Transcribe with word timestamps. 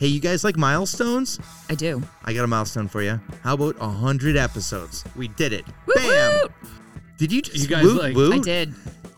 Hey, 0.00 0.06
you 0.06 0.18
guys 0.18 0.44
like 0.44 0.56
milestones? 0.56 1.38
I 1.68 1.74
do. 1.74 2.02
I 2.24 2.32
got 2.32 2.44
a 2.44 2.46
milestone 2.46 2.88
for 2.88 3.02
you. 3.02 3.20
How 3.42 3.52
about 3.52 3.76
a 3.80 3.86
hundred 3.86 4.34
episodes? 4.34 5.04
We 5.14 5.28
did 5.28 5.52
it. 5.52 5.66
Woot 5.86 5.96
Bam! 5.98 6.40
woot! 6.40 6.52
Did 7.18 7.30
you 7.30 7.42
just 7.42 7.58
You 7.58 7.68
guys 7.68 7.84
woot 7.84 8.02
like- 8.02 8.16
woot? 8.16 8.32
I 8.34 8.38
did. 8.38 8.74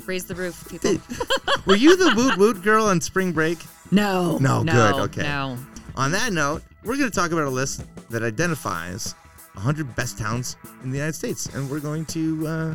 Raise 0.07 0.25
the 0.25 0.35
roof, 0.35 0.69
people. 0.69 0.97
Were 1.67 1.77
you 1.77 1.97
the 1.97 2.13
woot 2.17 2.37
woot 2.37 2.63
girl 2.65 2.87
on 2.87 3.01
spring 3.01 3.31
break? 3.31 3.59
No. 3.93 4.39
No, 4.39 4.65
no, 4.65 4.73
good, 4.73 4.95
okay. 5.03 5.23
No. 5.23 5.57
On 5.95 6.11
that 6.11 6.33
note, 6.33 6.65
we're 6.83 6.97
going 6.97 7.09
to 7.09 7.15
talk 7.15 7.31
about 7.31 7.45
a 7.45 7.51
list 7.51 7.85
that 8.11 8.25
identifies 8.25 9.15
100 9.53 9.95
best 9.95 10.19
towns 10.19 10.57
in 10.83 10.91
the 10.91 10.97
United 10.99 11.13
States, 11.15 11.47
and 11.47 11.71
we're 11.71 11.79
going 11.79 12.05
to 12.07 12.45
uh, 12.49 12.75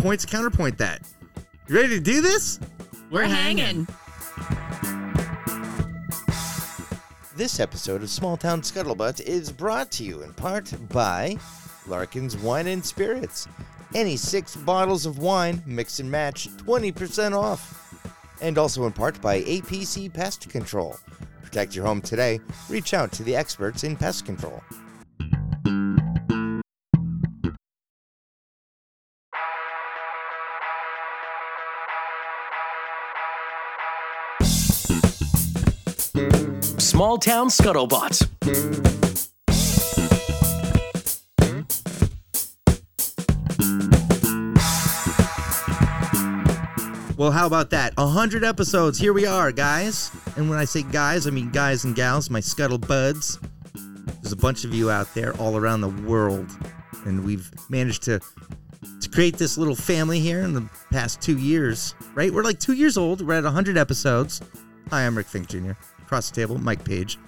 points 0.00 0.24
counterpoint 0.26 0.76
that. 0.78 1.02
You 1.68 1.76
ready 1.76 1.90
to 1.90 2.00
do 2.00 2.20
this? 2.20 2.58
We're, 3.12 3.22
hanging. 3.26 3.86
This 7.36 7.58
episode 7.58 8.04
of 8.04 8.10
Small 8.10 8.36
Town 8.36 8.62
Scuttlebutt 8.62 9.20
is 9.22 9.50
brought 9.50 9.90
to 9.92 10.04
you 10.04 10.22
in 10.22 10.32
part 10.34 10.72
by 10.90 11.36
Larkin's 11.88 12.36
Wine 12.36 12.68
and 12.68 12.84
Spirits. 12.86 13.48
Any 13.92 14.16
six 14.16 14.54
bottles 14.54 15.04
of 15.04 15.18
wine, 15.18 15.60
mix 15.66 15.98
and 15.98 16.08
match, 16.08 16.48
20% 16.58 17.36
off. 17.36 18.08
And 18.40 18.56
also 18.56 18.86
in 18.86 18.92
part 18.92 19.20
by 19.20 19.42
APC 19.42 20.14
Pest 20.14 20.48
Control. 20.48 20.96
Protect 21.42 21.74
your 21.74 21.84
home 21.84 22.00
today. 22.00 22.38
Reach 22.68 22.94
out 22.94 23.10
to 23.10 23.24
the 23.24 23.34
experts 23.34 23.82
in 23.82 23.96
pest 23.96 24.24
control. 24.24 24.62
Small 36.84 37.16
Town 37.16 37.48
Scuttlebutt. 37.48 38.28
Well, 47.16 47.30
how 47.30 47.46
about 47.46 47.70
that? 47.70 47.94
A 47.96 48.06
hundred 48.06 48.44
episodes. 48.44 48.98
Here 48.98 49.14
we 49.14 49.24
are, 49.24 49.50
guys. 49.50 50.10
And 50.36 50.50
when 50.50 50.58
I 50.58 50.66
say 50.66 50.82
guys, 50.82 51.26
I 51.26 51.30
mean 51.30 51.50
guys 51.50 51.84
and 51.84 51.96
gals, 51.96 52.28
my 52.28 52.40
scuttle 52.40 52.76
buds. 52.76 53.38
There's 54.20 54.32
a 54.32 54.36
bunch 54.36 54.66
of 54.66 54.74
you 54.74 54.90
out 54.90 55.12
there 55.14 55.34
all 55.38 55.56
around 55.56 55.80
the 55.80 55.88
world, 55.88 56.50
and 57.06 57.24
we've 57.24 57.50
managed 57.70 58.02
to 58.02 58.20
to 59.00 59.08
create 59.08 59.38
this 59.38 59.56
little 59.56 59.74
family 59.74 60.20
here 60.20 60.42
in 60.42 60.52
the 60.52 60.68
past 60.92 61.22
two 61.22 61.38
years. 61.38 61.94
Right? 62.14 62.30
We're 62.30 62.42
like 62.42 62.60
two 62.60 62.74
years 62.74 62.98
old. 62.98 63.26
We're 63.26 63.38
at 63.38 63.46
a 63.46 63.50
hundred 63.50 63.78
episodes. 63.78 64.42
Hi, 64.90 65.06
I'm 65.06 65.16
Rick 65.16 65.28
Fink 65.28 65.48
Jr. 65.48 65.72
Across 66.14 66.30
the 66.30 66.36
table, 66.36 66.58
Mike 66.58 66.84
Page. 66.84 67.18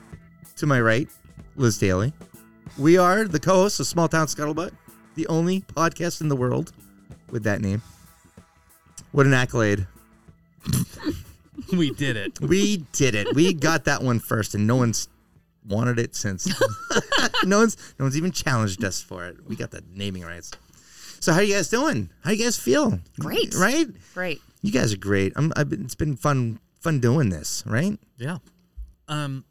To 0.58 0.64
my 0.64 0.80
right, 0.80 1.08
Liz 1.56 1.76
Daly. 1.76 2.12
We 2.78 2.96
are 2.96 3.24
the 3.24 3.40
co-hosts 3.40 3.80
of 3.80 3.88
Small 3.88 4.06
Town 4.06 4.28
Scuttlebutt, 4.28 4.70
the 5.16 5.26
only 5.26 5.62
podcast 5.62 6.20
in 6.20 6.28
the 6.28 6.36
world 6.36 6.72
with 7.28 7.42
that 7.42 7.60
name. 7.60 7.82
What 9.10 9.26
an 9.26 9.34
accolade. 9.34 9.88
We 11.72 11.90
did 11.90 12.16
it. 12.16 12.40
We 12.40 12.86
did 12.92 13.16
it. 13.16 13.34
We 13.34 13.52
got 13.54 13.86
that 13.86 14.04
one 14.04 14.20
first, 14.20 14.54
and 14.54 14.68
no 14.68 14.76
one's 14.76 15.08
wanted 15.66 15.98
it 15.98 16.14
since. 16.14 16.46
no 17.44 17.58
one's 17.58 17.76
no 17.98 18.04
one's 18.04 18.16
even 18.16 18.30
challenged 18.30 18.84
us 18.84 19.02
for 19.02 19.24
it. 19.24 19.38
We 19.48 19.56
got 19.56 19.72
the 19.72 19.82
naming 19.92 20.22
rights. 20.22 20.52
So 21.18 21.32
how 21.32 21.40
you 21.40 21.54
guys 21.54 21.68
doing? 21.68 22.10
How 22.22 22.30
you 22.30 22.44
guys 22.44 22.56
feel? 22.56 23.00
Great. 23.18 23.52
right? 23.56 23.88
Great. 24.14 24.40
You 24.62 24.70
guys 24.70 24.92
are 24.94 24.98
great. 24.98 25.32
I'm. 25.34 25.52
I've 25.56 25.68
been, 25.68 25.82
it's 25.82 25.96
been 25.96 26.14
fun 26.14 26.60
fun 26.78 27.00
doing 27.00 27.30
this, 27.30 27.64
right? 27.66 27.98
Yeah. 28.16 28.38
Um, 29.08 29.44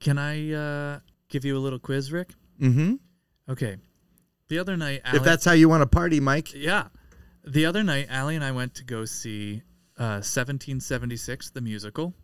can 0.00 0.18
I 0.18 0.52
uh, 0.52 0.98
give 1.28 1.44
you 1.44 1.56
a 1.56 1.60
little 1.60 1.78
quiz, 1.78 2.10
Rick? 2.12 2.30
Mm-hmm. 2.60 2.94
Okay. 3.50 3.76
The 4.48 4.58
other 4.58 4.76
night, 4.76 5.02
Allie, 5.04 5.18
If 5.18 5.24
that's 5.24 5.44
how 5.44 5.52
you 5.52 5.68
want 5.68 5.82
to 5.82 5.86
party, 5.86 6.20
Mike. 6.20 6.54
yeah, 6.54 6.88
the 7.44 7.66
other 7.66 7.82
night, 7.82 8.06
Allie 8.10 8.34
and 8.36 8.44
I 8.44 8.52
went 8.52 8.74
to 8.76 8.84
go 8.84 9.04
see 9.04 9.62
uh, 9.98 10.22
1776, 10.22 11.50
the 11.50 11.60
musical. 11.60 12.14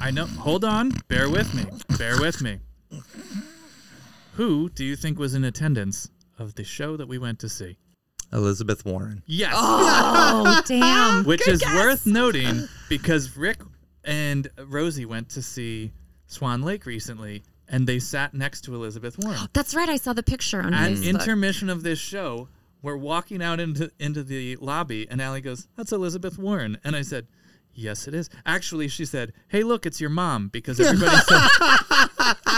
I 0.00 0.10
know. 0.10 0.26
Hold 0.26 0.64
on. 0.64 0.92
Bear 1.08 1.28
with 1.30 1.54
me. 1.54 1.64
Bear 1.96 2.20
with 2.20 2.40
me. 2.42 2.58
Who 4.34 4.68
do 4.70 4.84
you 4.84 4.96
think 4.96 5.18
was 5.18 5.34
in 5.34 5.44
attendance 5.44 6.10
of 6.38 6.54
the 6.54 6.64
show 6.64 6.96
that 6.96 7.06
we 7.08 7.18
went 7.18 7.38
to 7.40 7.48
see? 7.48 7.78
Elizabeth 8.32 8.84
Warren. 8.84 9.22
Yes. 9.26 9.52
Oh, 9.56 10.62
damn. 10.66 11.24
which 11.24 11.44
Good 11.44 11.54
is 11.54 11.60
guess. 11.60 11.74
worth 11.74 12.06
noting 12.06 12.66
because 12.88 13.36
Rick 13.36 13.58
and 14.04 14.48
Rosie 14.66 15.04
went 15.06 15.28
to 15.30 15.42
see 15.42 15.92
Swan 16.26 16.62
Lake 16.62 16.86
recently, 16.86 17.42
and 17.68 17.86
they 17.86 17.98
sat 17.98 18.34
next 18.34 18.62
to 18.62 18.74
Elizabeth 18.74 19.16
Warren. 19.18 19.38
That's 19.52 19.74
right. 19.74 19.88
I 19.88 19.96
saw 19.96 20.12
the 20.12 20.22
picture 20.22 20.60
on 20.60 20.74
At 20.74 20.92
Facebook. 20.92 21.08
intermission 21.08 21.70
of 21.70 21.82
this 21.82 21.98
show, 21.98 22.48
we're 22.82 22.96
walking 22.96 23.42
out 23.42 23.60
into 23.60 23.90
into 23.98 24.22
the 24.24 24.56
lobby, 24.56 25.06
and 25.10 25.20
Allie 25.22 25.40
goes, 25.40 25.68
"That's 25.76 25.92
Elizabeth 25.92 26.38
Warren," 26.38 26.78
and 26.84 26.96
I 26.96 27.02
said. 27.02 27.26
Yes, 27.74 28.06
it 28.06 28.12
is. 28.12 28.28
Actually, 28.44 28.86
she 28.88 29.06
said, 29.06 29.32
"Hey, 29.48 29.62
look, 29.62 29.86
it's 29.86 29.98
your 29.98 30.10
mom," 30.10 30.48
because 30.48 30.78
everybody 30.80 31.16
says 31.16 31.50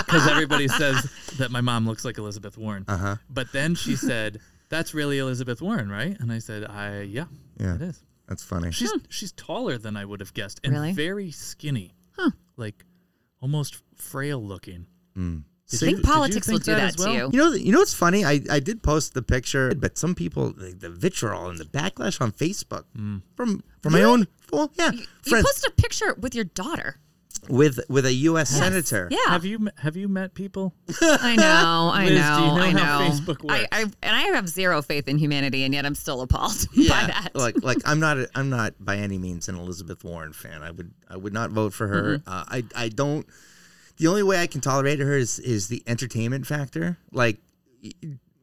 because 0.07 0.27
everybody 0.27 0.67
says 0.67 1.09
that 1.39 1.53
my 1.53 1.61
mom 1.61 1.87
looks 1.87 2.05
like 2.05 2.19
Elizabeth 2.19 2.59
Warren. 2.59 2.85
Uh-huh. 2.89 3.15
But 3.31 3.53
then 3.53 3.77
she 3.77 3.95
said, 3.95 4.41
"That's 4.71 4.93
really 4.93 5.19
Elizabeth 5.19 5.63
Warren, 5.63 5.89
right?" 5.89 6.17
And 6.19 6.33
I 6.33 6.39
said, 6.41 6.65
"I 6.65 7.03
yeah, 7.03 7.27
Yeah. 7.61 7.77
it 7.77 7.83
is." 7.83 8.03
That's 8.29 8.43
funny. 8.43 8.73
She's 8.73 8.91
hmm. 8.91 8.99
she's 9.09 9.33
taller 9.33 9.79
than 9.79 9.97
I 9.97 10.05
would 10.05 10.21
have 10.21 10.33
guessed, 10.35 10.61
and 10.65 10.73
Really? 10.73 10.93
very 10.93 11.31
skinny, 11.31 11.95
like 12.57 12.85
almost 13.41 13.83
frail 13.97 14.43
looking. 14.43 14.87
Hmm. 15.15 15.39
Did 15.69 15.77
I 15.77 15.79
think 15.79 15.91
you- 15.91 15.97
did 15.97 16.07
you 16.07 16.13
politics 16.13 16.47
will 16.47 16.55
think 16.55 16.65
do 16.65 16.75
that, 16.75 16.95
as 16.95 16.99
well? 16.99 17.07
to 17.07 17.13
you. 17.13 17.31
You 17.33 17.39
know, 17.39 17.53
you 17.53 17.73
know 17.73 17.79
what's 17.79 17.95
funny? 17.95 18.25
I, 18.25 18.41
I 18.51 18.61
did 18.61 18.83
post 18.83 19.15
the 19.15 19.23
picture, 19.23 19.75
but 19.75 19.97
some 19.97 20.15
people 20.15 20.55
like 20.57 20.79
the 20.81 20.91
vitriol 20.91 21.49
and 21.49 21.59
the 21.59 21.65
backlash 21.65 22.21
on 22.21 22.33
Facebook 22.33 22.85
hmm. 22.95 23.19
from 23.35 23.63
from 23.81 23.93
my 23.93 24.03
own 24.03 24.27
well, 24.53 24.71
yeah, 24.75 24.93
You 24.93 25.07
friends 25.23 25.47
posted 25.47 25.73
a 25.73 25.75
picture 25.75 26.15
with 26.15 26.35
your 26.35 26.45
daughter. 26.45 27.01
With 27.49 27.81
with 27.89 28.07
a 28.07 28.13
U.S. 28.13 28.51
senator. 28.51 29.09
Yeah. 29.11 29.19
Have 29.29 29.45
you 29.45 29.59
met- 29.59 29.79
have 29.79 29.97
you 29.97 30.09
met 30.09 30.35
people? 30.35 30.75
I 31.01 31.37
know. 31.37 31.91
I 31.95 32.05
Liz, 32.07 32.11
do 32.11 32.15
you 32.15 32.21
know. 32.21 32.57
know 32.57 32.63
I 32.63 32.71
how 32.71 32.99
know. 33.01 33.11
Facebook 33.11 33.51
I, 33.51 33.59
works? 33.61 33.69
I 33.73 33.81
and 33.83 34.17
I 34.17 34.21
have 34.35 34.49
zero 34.49 34.83
faith 34.83 35.09
in 35.09 35.19
humanity, 35.19 35.65
and 35.65 35.75
yet 35.75 35.85
I'm 35.87 35.95
still 35.95 36.23
appalled 36.23 36.67
by 36.77 37.07
that. 37.07 37.31
like 37.35 37.63
like 37.63 37.79
I'm 37.85 38.01
not 38.01 38.19
a, 38.19 38.29
I'm 38.35 38.51
not 38.51 38.75
by 38.81 38.97
any 38.97 39.19
means 39.19 39.49
an 39.49 39.57
Elizabeth 39.57 40.05
Warren 40.05 40.33
fan. 40.33 40.63
I 40.63 40.71
would 40.71 40.93
I 41.09 41.17
would 41.17 41.33
not 41.33 41.51
vote 41.51 41.75
for 41.75 41.89
her. 41.89 42.19
Mm-hmm. 42.19 42.29
Uh, 42.29 42.45
I 42.49 42.65
I 42.75 42.89
don't. 42.89 43.27
The 43.97 44.09
only 44.09 44.23
way 44.23 44.41
I 44.41 44.47
can 44.47 44.61
tolerate 44.61 44.99
her 44.99 45.17
is 45.17 45.39
is 45.39 45.69
the 45.69 45.83
entertainment 45.87 46.47
factor. 46.47 46.99
Like 47.13 47.39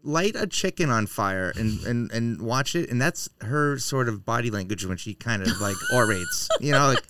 light 0.04 0.36
a 0.36 0.48
chicken 0.48 0.90
on 0.90 1.08
fire 1.08 1.52
and 1.56 1.80
and 1.86 2.12
and 2.12 2.42
watch 2.42 2.76
it, 2.76 2.90
and 2.90 3.02
that's 3.02 3.30
her 3.42 3.78
sort 3.78 4.08
of 4.10 4.26
body 4.26 4.52
language 4.52 4.86
when 4.86 4.98
she 4.98 5.14
kind 5.14 5.42
of 5.42 5.60
like 5.60 5.76
orates. 5.94 6.48
You 6.60 6.72
know, 6.72 6.88
like 6.88 7.04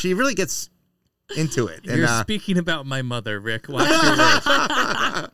she 0.00 0.14
really 0.14 0.34
gets 0.34 0.70
into 1.36 1.66
it. 1.66 1.86
And 1.86 1.98
You're 1.98 2.06
uh, 2.06 2.22
speaking 2.22 2.58
about 2.58 2.86
my 2.86 3.02
mother, 3.02 3.40
Rick. 3.40 3.68
Watch 3.68 3.88
your 3.88 4.16
words. 4.16 5.28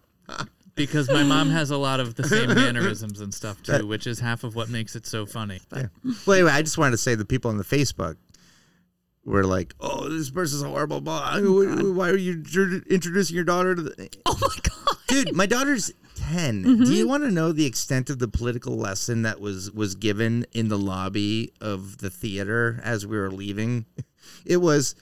Because 0.74 1.10
my 1.10 1.24
mom 1.24 1.50
has 1.50 1.70
a 1.72 1.76
lot 1.76 1.98
of 1.98 2.14
the 2.14 2.22
same 2.22 2.54
mannerisms 2.54 3.20
and 3.20 3.34
stuff 3.34 3.60
too, 3.64 3.84
which 3.86 4.06
is 4.06 4.20
half 4.20 4.44
of 4.44 4.54
what 4.54 4.68
makes 4.68 4.94
it 4.94 5.06
so 5.06 5.26
funny. 5.26 5.60
Well, 5.72 6.36
anyway, 6.36 6.52
I 6.52 6.62
just 6.62 6.78
wanted 6.78 6.92
to 6.92 6.98
say 6.98 7.16
the 7.16 7.24
people 7.24 7.50
on 7.50 7.58
the 7.58 7.64
Facebook 7.64 8.16
were 9.24 9.44
like, 9.44 9.74
"Oh, 9.80 10.08
this 10.08 10.30
person's 10.30 10.62
horrible." 10.62 11.00
Blah. 11.00 11.40
Why 11.40 12.10
are 12.10 12.16
you 12.16 12.44
introducing 12.88 13.34
your 13.34 13.44
daughter 13.44 13.74
to 13.74 13.82
the? 13.82 14.08
oh 14.26 14.38
my 14.40 14.56
god. 14.62 14.96
Dude, 15.08 15.34
my 15.34 15.46
daughter's 15.46 15.90
10. 16.18 16.64
Mm-hmm. 16.64 16.84
Do 16.84 16.92
you 16.92 17.08
want 17.08 17.24
to 17.24 17.30
know 17.30 17.52
the 17.52 17.66
extent 17.66 18.10
of 18.10 18.18
the 18.18 18.28
political 18.28 18.76
lesson 18.76 19.22
that 19.22 19.40
was 19.40 19.72
was 19.72 19.94
given 19.94 20.46
in 20.52 20.68
the 20.68 20.78
lobby 20.78 21.52
of 21.60 21.98
the 21.98 22.10
theater 22.10 22.80
as 22.84 23.06
we 23.06 23.18
were 23.18 23.30
leaving? 23.30 23.86
It 24.44 24.58
was 24.58 24.94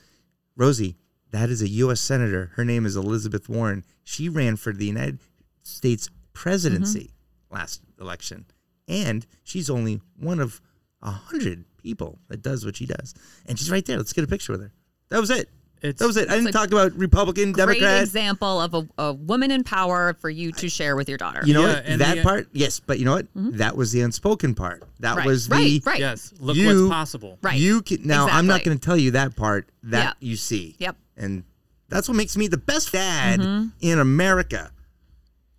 Rosie. 0.57 0.97
That 1.31 1.49
is 1.49 1.61
a 1.61 1.67
U.S. 1.69 2.01
senator. 2.01 2.51
Her 2.55 2.65
name 2.65 2.85
is 2.85 2.95
Elizabeth 2.95 3.47
Warren. 3.49 3.83
She 4.03 4.27
ran 4.29 4.55
for 4.55 4.73
the 4.73 4.85
United 4.85 5.19
States 5.63 6.09
presidency 6.33 7.11
Mm-hmm. 7.49 7.55
last 7.55 7.81
election, 7.99 8.45
and 8.87 9.25
she's 9.43 9.69
only 9.69 10.01
one 10.17 10.39
of 10.39 10.59
a 11.01 11.11
hundred 11.11 11.63
people 11.81 12.19
that 12.27 12.41
does 12.41 12.65
what 12.65 12.75
she 12.75 12.85
does. 12.85 13.13
And 13.45 13.57
she's 13.57 13.71
right 13.71 13.85
there. 13.85 13.97
Let's 13.97 14.13
get 14.13 14.23
a 14.23 14.27
picture 14.27 14.51
with 14.51 14.61
her. 14.61 14.73
That 15.09 15.19
was 15.21 15.29
it. 15.29 15.49
It's- 15.81 15.99
that 15.99 16.07
was 16.07 16.17
it. 16.17 16.29
I 16.29 16.35
didn't 16.37 16.51
talk 16.53 16.67
about 16.71 16.93
Republican, 16.97 17.51
Great 17.51 17.65
Democrat. 17.79 18.01
example 18.03 18.59
of 18.61 18.73
a, 18.73 18.87
a 18.97 19.13
woman 19.13 19.51
in 19.51 19.63
power 19.63 20.15
for 20.19 20.29
you 20.29 20.51
to 20.53 20.69
share 20.69 20.95
with 20.95 21.07
your 21.07 21.17
daughter. 21.17 21.41
You 21.45 21.53
know 21.53 21.61
Yeah, 21.67 21.73
what? 21.75 21.85
and 21.85 22.01
That 22.01 22.15
the- 22.17 22.23
part, 22.23 22.47
yes, 22.51 22.79
but 22.79 22.97
you 22.99 23.05
know 23.05 23.13
what? 23.13 23.27
That 23.35 23.77
was 23.77 23.91
the 23.91 24.01
unspoken 24.01 24.55
part. 24.55 24.83
That 24.99 25.09
Mm-hmm. 25.09 25.17
right. 25.19 25.27
was 25.27 25.47
the 25.47 25.55
right. 25.55 25.81
Right. 25.85 25.99
Yes, 25.99 26.33
look 26.39 26.55
You- 26.57 26.67
what's 26.83 26.89
possible. 26.89 27.37
Right. 27.41 27.59
you 27.59 27.81
can 27.81 27.99
now. 28.07 28.25
I'm 28.27 28.47
not 28.47 28.55
Exactly. 28.61 28.69
going 28.69 28.79
to 28.79 28.85
tell 28.85 28.97
you 28.97 29.11
that 29.11 29.35
part 29.35 29.69
that 29.83 30.15
Yeah. 30.21 30.29
you 30.29 30.35
see. 30.35 30.75
Yep. 30.79 30.95
And 31.15 31.43
that's 31.89 32.07
what 32.09 32.15
makes 32.17 32.35
me 32.35 32.47
the 32.47 32.57
best 32.57 32.91
dad 32.91 33.39
Mm-hmm. 33.39 33.67
in 33.81 33.99
America. 33.99 34.71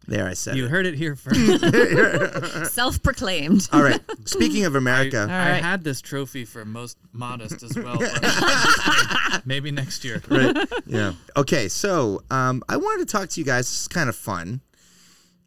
There, 0.09 0.27
I 0.27 0.33
said 0.33 0.57
You 0.57 0.65
it. 0.65 0.71
heard 0.71 0.87
it 0.87 0.95
here 0.95 1.15
first. 1.15 1.39
Self-proclaimed. 2.73 3.69
All 3.75 3.83
right. 3.83 4.01
Speaking 4.25 4.65
of 4.65 4.75
America, 4.75 5.27
I 5.29 5.51
right. 5.51 5.63
had 5.63 5.85
this 5.85 6.01
trophy 6.01 6.47
for 6.47 6.65
most 6.65 6.97
modest 7.13 7.63
as 7.63 7.77
well. 7.77 7.99
Maybe 9.45 9.71
next 9.71 10.05
year. 10.05 10.23
right? 10.31 10.57
Yeah. 10.87 11.13
Okay, 11.37 11.69
so 11.69 12.23
um, 12.31 12.63
I 12.71 12.79
wanted 12.79 13.07
to 13.07 13.13
talk 13.13 13.29
to 13.29 13.41
you 13.41 13.45
guys. 13.45 13.67
This 13.67 13.83
is 13.83 13.89
kind 13.89 14.09
of 14.09 14.17
fun. 14.17 14.63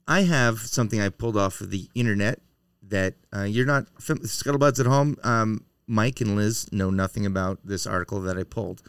I 0.08 0.22
have 0.22 0.60
something 0.60 1.02
I 1.02 1.10
pulled 1.10 1.38
off 1.38 1.60
of 1.62 1.72
the 1.72 1.90
internet 1.96 2.40
that 2.88 3.16
uh, 3.36 3.44
you're 3.44 3.66
not 3.66 3.88
fam- 4.00 4.20
scuttlebuds 4.20 4.80
at 4.80 4.86
home. 4.86 5.18
Um, 5.24 5.66
Mike 5.88 6.22
and 6.22 6.36
Liz 6.36 6.72
know 6.72 6.92
nothing 6.92 7.26
about 7.26 7.60
this 7.66 7.88
article 7.88 8.22
that 8.22 8.38
I 8.38 8.44
pulled. 8.44 8.84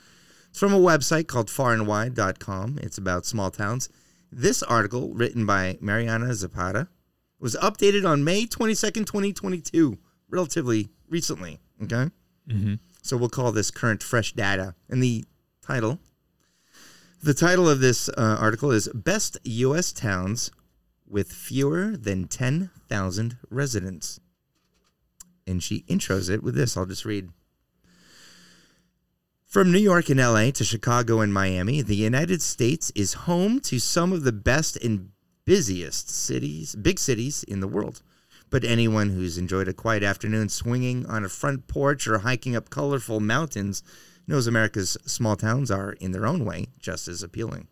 It's 0.51 0.59
from 0.59 0.75
a 0.75 0.79
website 0.79 1.29
called 1.29 1.49
farandwide.com. 1.49 2.79
It's 2.83 2.99
about 2.99 3.25
small 3.25 3.51
towns. 3.51 3.89
This 4.35 4.63
article, 4.63 5.13
written 5.13 5.45
by 5.45 5.77
Mariana 5.83 6.35
Zapata, 6.35 6.89
was 7.39 7.55
updated 7.57 8.09
on 8.09 8.25
May 8.25 8.47
22nd, 8.47 9.05
2022, 9.05 9.99
relatively 10.31 10.89
recently. 11.09 11.61
Okay. 11.83 12.09
So 13.03 13.17
we'll 13.19 13.29
call 13.29 13.53
this 13.53 13.71
current 13.71 14.03
fresh 14.03 14.33
data. 14.33 14.75
And 14.89 15.03
the 15.03 15.25
title, 15.61 15.99
the 17.23 17.35
title 17.35 17.69
of 17.69 17.81
this 17.81 18.09
uh, 18.09 18.39
article 18.41 18.71
is 18.71 18.89
Best 18.95 19.37
U.S. 19.45 19.93
Towns 19.93 20.51
with 21.07 21.31
Fewer 21.31 21.97
Than 21.97 22.27
10,000 22.27 23.37
Residents. 23.51 24.19
And 25.47 25.63
she 25.63 25.83
intros 25.83 26.31
it 26.31 26.43
with 26.43 26.55
this. 26.55 26.77
I'll 26.77 26.87
just 26.87 27.05
read. 27.05 27.29
From 29.53 29.71
New 29.71 29.81
York 29.81 30.09
and 30.09 30.19
LA 30.19 30.51
to 30.53 30.65
Chicago 30.65 31.21
and 31.21 31.31
Miami, 31.31 31.83
the 31.83 31.95
United 31.95 32.41
States 32.41 32.91
is 32.95 33.29
home 33.29 33.61
to 33.61 33.79
some 33.79 34.11
of 34.11 34.23
the 34.23 34.33
best 34.33 34.83
and 34.83 35.11
busiest 35.45 36.09
cities, 36.09 36.75
big 36.75 36.99
cities 36.99 37.43
in 37.43 37.61
the 37.61 37.69
world. 37.69 38.01
But 38.49 38.65
anyone 38.65 39.11
who's 39.11 39.37
enjoyed 39.37 39.69
a 39.69 39.75
quiet 39.75 40.03
afternoon 40.03 40.49
swinging 40.49 41.05
on 41.05 41.23
a 41.23 41.29
front 41.29 41.69
porch 41.69 42.09
or 42.09 42.21
hiking 42.21 42.57
up 42.57 42.71
colorful 42.71 43.21
mountains 43.21 43.83
knows 44.27 44.47
America's 44.47 44.97
small 45.05 45.37
towns 45.37 45.71
are, 45.71 45.93
in 46.01 46.13
their 46.13 46.27
own 46.27 46.47
way, 46.47 46.69
just 46.79 47.07
as 47.07 47.23
appealing. 47.23 47.69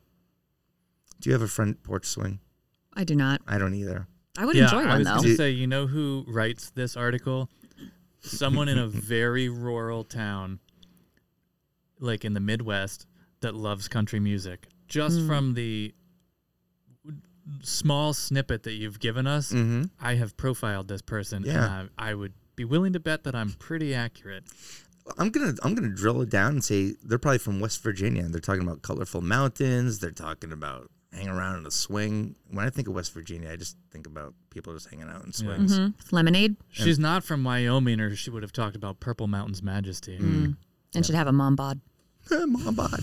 Do 1.18 1.30
you 1.30 1.32
have 1.32 1.40
a 1.40 1.48
front 1.48 1.82
porch 1.82 2.04
swing? 2.04 2.40
I 2.92 3.04
do 3.04 3.16
not. 3.16 3.40
I 3.48 3.56
don't 3.56 3.72
either. 3.72 4.06
I 4.36 4.44
would 4.44 4.54
yeah, 4.54 4.64
enjoy 4.64 4.82
I 4.82 4.86
one 4.86 4.98
was 4.98 5.06
though. 5.06 5.14
going 5.14 5.28
to 5.28 5.36
say, 5.36 5.50
you 5.52 5.66
know 5.66 5.86
who 5.86 6.26
writes 6.28 6.68
this 6.68 6.94
article? 6.94 7.48
Someone 8.20 8.68
in 8.68 8.76
a 8.76 8.86
very 8.88 9.48
rural 9.48 10.04
town, 10.04 10.60
like 12.00 12.24
in 12.24 12.34
the 12.34 12.40
Midwest, 12.40 13.06
that 13.40 13.54
loves 13.54 13.88
country 13.88 14.18
music. 14.20 14.66
Just 14.88 15.24
from 15.26 15.54
the 15.54 15.94
small 17.62 18.12
snippet 18.12 18.62
that 18.64 18.72
you've 18.72 19.00
given 19.00 19.26
us, 19.26 19.52
Mm-hmm. 19.52 19.84
I 20.00 20.14
have 20.14 20.36
profiled 20.36 20.88
this 20.88 21.02
person, 21.02 21.42
Yeah. 21.44 21.80
and 21.80 21.90
I, 21.98 22.10
I 22.10 22.14
would 22.14 22.32
be 22.56 22.64
willing 22.64 22.92
to 22.92 23.00
bet 23.00 23.24
that 23.24 23.34
I'm 23.34 23.52
pretty 23.52 23.94
accurate. 23.94 24.44
I'm 25.18 25.30
gonna 25.30 25.54
I'm 25.62 25.74
gonna 25.74 25.88
drill 25.94 26.20
it 26.22 26.30
down 26.30 26.52
and 26.52 26.64
say 26.64 26.94
they're 27.02 27.18
probably 27.18 27.38
from 27.38 27.58
West 27.58 27.82
Virginia. 27.82 28.22
They're 28.28 28.40
talking 28.40 28.62
about 28.62 28.82
colorful 28.82 29.22
mountains. 29.22 29.98
They're 29.98 30.10
talking 30.12 30.52
about 30.52 30.90
hanging 31.12 31.30
around 31.30 31.58
in 31.58 31.66
a 31.66 31.70
swing. 31.70 32.36
When 32.50 32.64
I 32.64 32.70
think 32.70 32.86
of 32.86 32.94
West 32.94 33.12
Virginia, 33.14 33.50
I 33.50 33.56
just 33.56 33.76
think 33.90 34.06
about 34.06 34.34
people 34.50 34.72
just 34.74 34.88
hanging 34.88 35.08
out 35.08 35.24
in 35.24 35.32
swings. 35.32 35.76
Mhm. 35.78 35.94
Lemonade 36.12 36.56
She's 36.70 36.98
not 36.98 37.24
from 37.24 37.42
Wyoming, 37.42 37.98
or 37.98 38.14
she 38.14 38.30
would 38.30 38.42
have 38.42 38.52
talked 38.52 38.76
about 38.76 39.00
Purple 39.00 39.26
Mountain's 39.26 39.62
majesty. 39.62 40.16
and 40.16 40.56
should 41.06 41.14
have 41.16 41.26
a 41.26 41.32
mom 41.32 41.56
bod. 41.56 41.80
Mom 42.30 42.74
bod. 42.74 43.02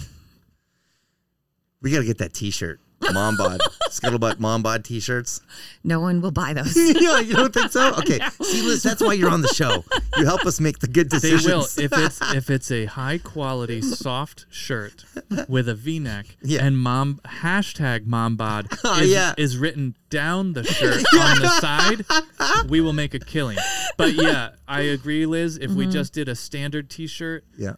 We 1.82 1.92
gotta 1.92 2.06
get 2.06 2.18
that 2.20 2.34
T-shirt. 2.34 2.80
Mom 3.14 3.38
bod. 3.38 3.60
Scuttlebutt 3.90 4.40
mom 4.40 4.64
bod 4.64 4.84
T-shirts. 4.84 5.42
No 5.84 6.00
one 6.00 6.22
will 6.22 6.32
buy 6.32 6.54
those. 6.54 6.76
yeah, 7.02 7.20
you 7.20 7.34
don't 7.34 7.54
think 7.54 7.72
so? 7.72 7.94
Okay. 7.98 8.20
See, 8.42 8.62
Liz, 8.62 8.84
that's 8.84 9.02
why 9.02 9.14
you're 9.14 9.30
on 9.30 9.42
the 9.42 9.48
show. 9.50 9.84
You 10.18 10.26
help 10.26 10.46
us 10.46 10.60
make 10.60 10.80
the 10.80 10.88
good 10.88 11.10
decisions. 11.10 11.46
They 11.76 11.88
will 11.88 11.94
if 11.94 12.06
it's 12.06 12.36
if 12.36 12.50
it's 12.50 12.72
a 12.72 12.86
high 12.86 13.18
quality 13.18 13.82
soft 13.82 14.46
shirt 14.50 15.06
with 15.48 15.68
a 15.68 15.76
V-neck 15.76 16.26
Yeah. 16.42 16.64
and 16.66 16.78
mom 16.78 17.20
hashtag 17.26 18.06
mom 18.06 18.36
bod 18.36 18.68
oh, 18.84 19.02
is, 19.02 19.10
yeah. 19.10 19.34
is 19.38 19.58
written 19.58 19.96
down 20.10 20.54
the 20.54 20.64
shirt 20.64 21.04
on 21.18 21.40
the 21.40 21.50
side, 21.60 22.70
we 22.70 22.82
will 22.82 22.94
make 22.94 23.14
a 23.14 23.20
killing. 23.20 23.58
But 23.98 24.14
yeah, 24.14 24.52
I 24.68 24.82
agree, 24.82 25.26
Liz. 25.26 25.58
If 25.58 25.72
we 25.72 25.84
mm-hmm. 25.84 25.92
just 25.92 26.14
did 26.14 26.30
a 26.30 26.36
standard 26.36 26.90
T-shirt, 26.90 27.44
yeah. 27.58 27.74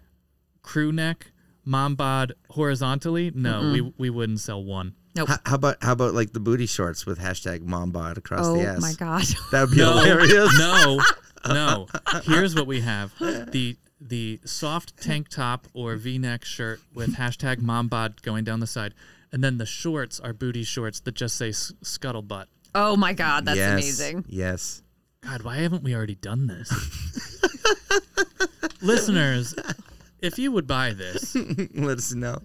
Crew 0.70 0.92
neck, 0.92 1.32
mombod 1.66 2.32
horizontally, 2.52 3.32
no, 3.34 3.72
we 3.72 3.82
we 3.98 4.10
wouldn't 4.12 4.40
sell 4.40 4.64
one. 4.64 4.94
Nope. 5.16 5.28
How, 5.30 5.38
how 5.46 5.56
about 5.56 5.78
how 5.82 5.94
about 5.94 6.14
like 6.14 6.32
the 6.34 6.40
booty 6.40 6.68
shorts 6.68 7.06
with 7.08 7.18
hashtag 7.20 7.62
mom 7.64 7.90
bod 7.92 8.18
across 8.20 8.46
oh 8.46 8.54
the 8.56 8.68
ass? 8.68 8.78
Oh 8.78 8.82
my 8.82 8.94
god. 8.94 9.24
That 9.52 9.62
would 9.62 9.72
be 9.72 9.78
No, 9.78 9.98
hilarious. 9.98 10.60
no, 10.60 11.02
no. 11.48 11.88
Here's 12.24 12.54
what 12.54 12.68
we 12.68 12.82
have: 12.82 13.12
the 13.20 13.78
the 14.00 14.40
soft 14.46 15.02
tank 15.02 15.30
top 15.30 15.68
or 15.74 15.96
V-neck 15.96 16.46
shirt 16.46 16.80
with 16.94 17.16
hashtag 17.16 17.58
mombod 17.58 18.22
going 18.22 18.44
down 18.44 18.60
the 18.60 18.68
side, 18.68 18.94
and 19.32 19.44
then 19.44 19.58
the 19.58 19.66
shorts 19.66 20.20
are 20.20 20.34
booty 20.34 20.64
shorts 20.64 21.00
that 21.02 21.16
just 21.16 21.36
say 21.36 21.50
s- 21.50 21.74
scuttlebutt. 21.84 22.46
Oh 22.76 22.96
my 22.96 23.14
god, 23.14 23.46
that's 23.46 23.58
yes, 23.58 23.72
amazing. 23.74 24.26
Yes. 24.30 24.84
God, 25.22 25.42
why 25.42 25.58
haven't 25.58 25.84
we 25.84 25.96
already 25.96 26.16
done 26.16 26.48
this? 26.48 26.72
Listeners, 28.82 29.54
if 30.22 30.38
you 30.40 30.52
would 30.52 30.68
buy 30.68 30.94
this, 30.94 31.36
Let 31.76 31.98
us 31.98 32.14
know. 32.14 32.40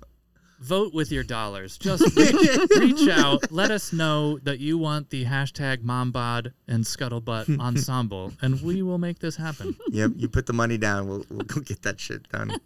vote 0.61 0.95
with 0.95 1.11
your 1.13 1.25
dollars. 1.25 1.77
Just 1.79 2.17
reach, 2.17 2.71
reach 2.79 3.09
out. 3.09 3.51
Let 3.53 3.71
us 3.71 3.93
know 3.93 4.39
that 4.45 4.61
you 4.61 4.79
want 4.79 5.11
the 5.11 5.25
hashtag 5.25 5.79
mombod 5.85 6.53
and 6.69 6.85
scuttlebutt 6.85 7.59
ensemble, 7.61 8.33
and 8.41 8.61
we 8.63 8.83
will 8.83 8.99
make 8.99 9.19
this 9.19 9.37
happen. 9.37 9.77
Yep, 9.89 10.13
you 10.17 10.29
put 10.29 10.47
the 10.47 10.53
money 10.53 10.79
down. 10.79 11.09
We'll, 11.09 11.25
we'll 11.31 11.45
go 11.47 11.61
get 11.61 11.83
that 11.83 12.01
shit 12.01 12.29
done. 12.31 12.57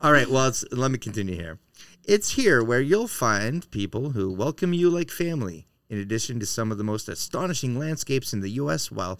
All 0.00 0.12
right, 0.12 0.28
well, 0.28 0.46
it's, 0.48 0.64
let 0.70 0.90
me 0.90 0.98
continue 0.98 1.34
here. 1.34 1.58
It's 2.04 2.30
here 2.30 2.62
where 2.62 2.80
you'll 2.80 3.08
find 3.08 3.68
people 3.70 4.10
who 4.10 4.32
welcome 4.32 4.72
you 4.72 4.88
like 4.90 5.10
family, 5.10 5.66
in 5.90 5.98
addition 5.98 6.38
to 6.40 6.46
some 6.46 6.70
of 6.70 6.78
the 6.78 6.84
most 6.84 7.08
astonishing 7.08 7.78
landscapes 7.78 8.32
in 8.32 8.40
the 8.40 8.50
U.S., 8.50 8.92
while 8.92 9.18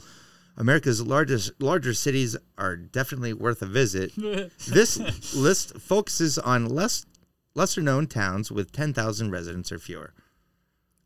America's 0.58 1.00
largest 1.00 1.52
larger 1.60 1.94
cities 1.94 2.36
are 2.58 2.76
definitely 2.76 3.32
worth 3.32 3.62
a 3.62 3.66
visit. 3.66 4.12
this 4.68 5.34
list 5.34 5.78
focuses 5.78 6.36
on 6.36 6.66
less 6.66 7.06
lesser 7.54 7.80
known 7.80 8.06
towns 8.06 8.52
with 8.52 8.72
10,000 8.72 9.30
residents 9.30 9.72
or 9.72 9.78
fewer. 9.78 10.12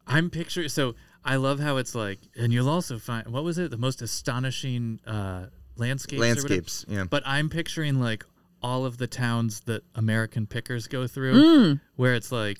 I'm 0.06 0.30
picturing. 0.30 0.68
So 0.68 0.94
I 1.24 1.36
love 1.36 1.60
how 1.60 1.76
it's 1.76 1.94
like, 1.94 2.18
and 2.36 2.52
you'll 2.52 2.68
also 2.68 2.98
find 2.98 3.28
what 3.28 3.44
was 3.44 3.58
it? 3.58 3.70
The 3.70 3.76
most 3.76 4.02
astonishing 4.02 5.00
uh, 5.06 5.46
landscapes. 5.76 6.20
or? 6.20 6.24
Landscapes, 6.24 6.84
yeah. 6.88 7.04
But 7.04 7.22
I'm 7.26 7.48
picturing 7.48 8.00
like 8.00 8.24
all 8.62 8.84
of 8.86 8.96
the 8.96 9.06
towns 9.06 9.60
that 9.62 9.82
American 9.94 10.46
pickers 10.46 10.88
go 10.88 11.06
through, 11.06 11.78
where 11.96 12.14
it's 12.14 12.32
like 12.32 12.58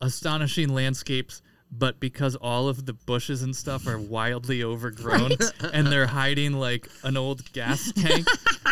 astonishing 0.00 0.68
landscapes. 0.68 1.42
But 1.70 2.00
because 2.00 2.34
all 2.34 2.68
of 2.68 2.86
the 2.86 2.94
bushes 2.94 3.42
and 3.42 3.54
stuff 3.54 3.86
are 3.86 3.98
wildly 4.16 4.62
overgrown, 4.64 5.32
and 5.72 5.86
they're 5.86 6.06
hiding 6.06 6.54
like 6.54 6.88
an 7.04 7.16
old 7.16 7.52
gas 7.52 7.92
tank, 7.96 8.26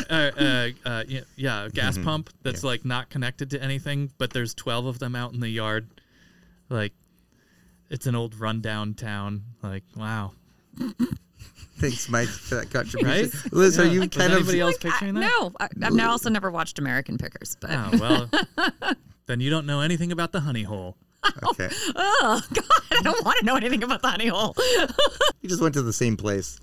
uh, 0.09 0.15
uh, 0.15 0.69
uh, 0.85 1.05
yeah, 1.07 1.21
yeah, 1.37 1.65
a 1.65 1.71
gas 1.71 1.99
pump 1.99 2.31
that's 2.43 2.65
like 2.65 2.85
not 2.87 3.11
connected 3.11 3.51
to 3.51 3.63
anything, 3.63 4.11
but 4.17 4.33
there's 4.33 4.55
twelve 4.55 4.87
of 4.87 4.99
them 4.99 5.15
out 5.15 5.35
in 5.35 5.41
the 5.41 5.49
yard, 5.49 5.87
like 6.71 6.93
it's 7.91 8.07
an 8.07 8.15
old 8.17 8.35
rundown 8.41 8.95
town. 8.95 9.43
Like, 9.63 9.85
wow. 9.95 10.33
Thanks, 11.79 12.09
Mike, 12.09 12.29
for 12.29 12.55
that 12.57 12.71
contribution. 12.71 13.31
Right? 13.31 13.53
Liz, 13.53 13.79
are 13.79 13.85
Yeah. 13.85 13.93
you 13.93 14.01
Was 14.01 14.09
kind 14.09 14.33
of 14.33 14.39
anybody 14.39 14.61
else 14.61 14.77
I- 14.77 14.79
picturing 14.89 15.15
that? 15.15 15.21
no, 15.21 15.53
I, 15.61 15.69
I've 15.83 15.93
now 15.93 16.11
also 16.13 16.31
never 16.31 16.51
watched 16.51 16.79
American 16.79 17.19
Pickers, 17.19 17.57
but 17.61 17.71
Oh, 17.71 17.91
well, 18.01 18.95
then 19.27 19.41
you 19.41 19.51
don't 19.51 19.67
know 19.67 19.81
anything 19.83 20.11
about 20.13 20.33
the 20.33 20.41
honey 20.41 20.63
hole. 20.63 20.97
Okay? 21.51 21.69
oh 21.97 22.43
god, 22.53 22.83
I 22.91 23.03
don't 23.03 23.25
want 23.25 23.39
to 23.39 23.45
know 23.45 23.57
anything 23.57 23.83
about 23.83 24.03
the 24.03 24.09
honey 24.09 24.29
hole. 24.29 24.55
You 25.43 25.51
just 25.51 25.63
went 25.63 25.75
to 25.75 25.83
the 25.83 25.93
same 25.93 26.17
place. 26.17 26.59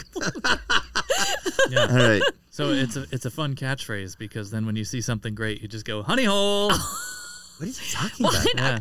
Yeah. 1.69 1.87
All 1.89 1.95
right. 1.95 2.21
So 2.49 2.69
it's 2.69 2.97
a 2.97 3.05
it's 3.11 3.25
a 3.25 3.31
fun 3.31 3.55
catchphrase 3.55 4.17
because 4.17 4.51
then 4.51 4.65
when 4.65 4.75
you 4.75 4.83
see 4.83 4.99
something 4.99 5.33
great, 5.33 5.61
you 5.61 5.69
just 5.69 5.85
go 5.85 6.03
honey 6.03 6.25
hole. 6.25 6.71
What 7.57 7.65
are 7.65 7.65
you 7.67 7.73
talking 7.91 8.25
about? 8.55 8.55
Yeah. 8.55 8.79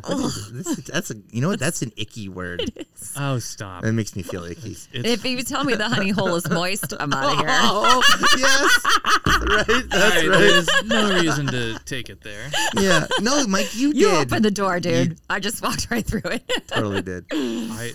This, 0.53 0.77
that's 0.87 1.11
a 1.11 1.15
you 1.31 1.41
know 1.41 1.49
what? 1.49 1.61
That's 1.61 1.83
an 1.83 1.93
icky 1.97 2.29
word. 2.29 2.71
Oh, 3.17 3.39
stop. 3.39 3.83
That 3.83 3.93
makes 3.93 4.17
me 4.17 4.23
feel 4.23 4.45
icky. 4.45 4.71
It's, 4.71 4.89
if 4.93 5.25
you 5.25 5.43
tell 5.43 5.65
me 5.65 5.75
the 5.75 5.89
honey 5.89 6.11
hole 6.11 6.35
is 6.35 6.49
moist, 6.49 6.95
I'm 6.99 7.13
out 7.13 7.33
of 7.33 7.39
here. 7.39 7.49
Oh 7.65 8.03
yes, 8.39 8.81
right. 9.27 9.67
That's 9.91 10.15
right, 10.17 10.29
right. 10.29 10.39
There's 10.39 10.85
no 10.85 11.15
reason 11.21 11.47
to 11.49 11.79
take 11.85 12.09
it 12.09 12.23
there. 12.23 12.51
Yeah. 12.79 13.07
No, 13.21 13.47
Mike, 13.47 13.75
you, 13.75 13.93
did. 13.93 14.01
You 14.01 14.09
did. 14.11 14.27
opened 14.29 14.45
the 14.45 14.51
door, 14.51 14.81
dude. 14.81 15.19
I 15.29 15.39
just 15.41 15.63
walked 15.63 15.89
right 15.91 16.05
through 16.05 16.23
it. 16.25 16.43
totally 16.69 17.03
did. 17.03 17.27
I 17.31 17.93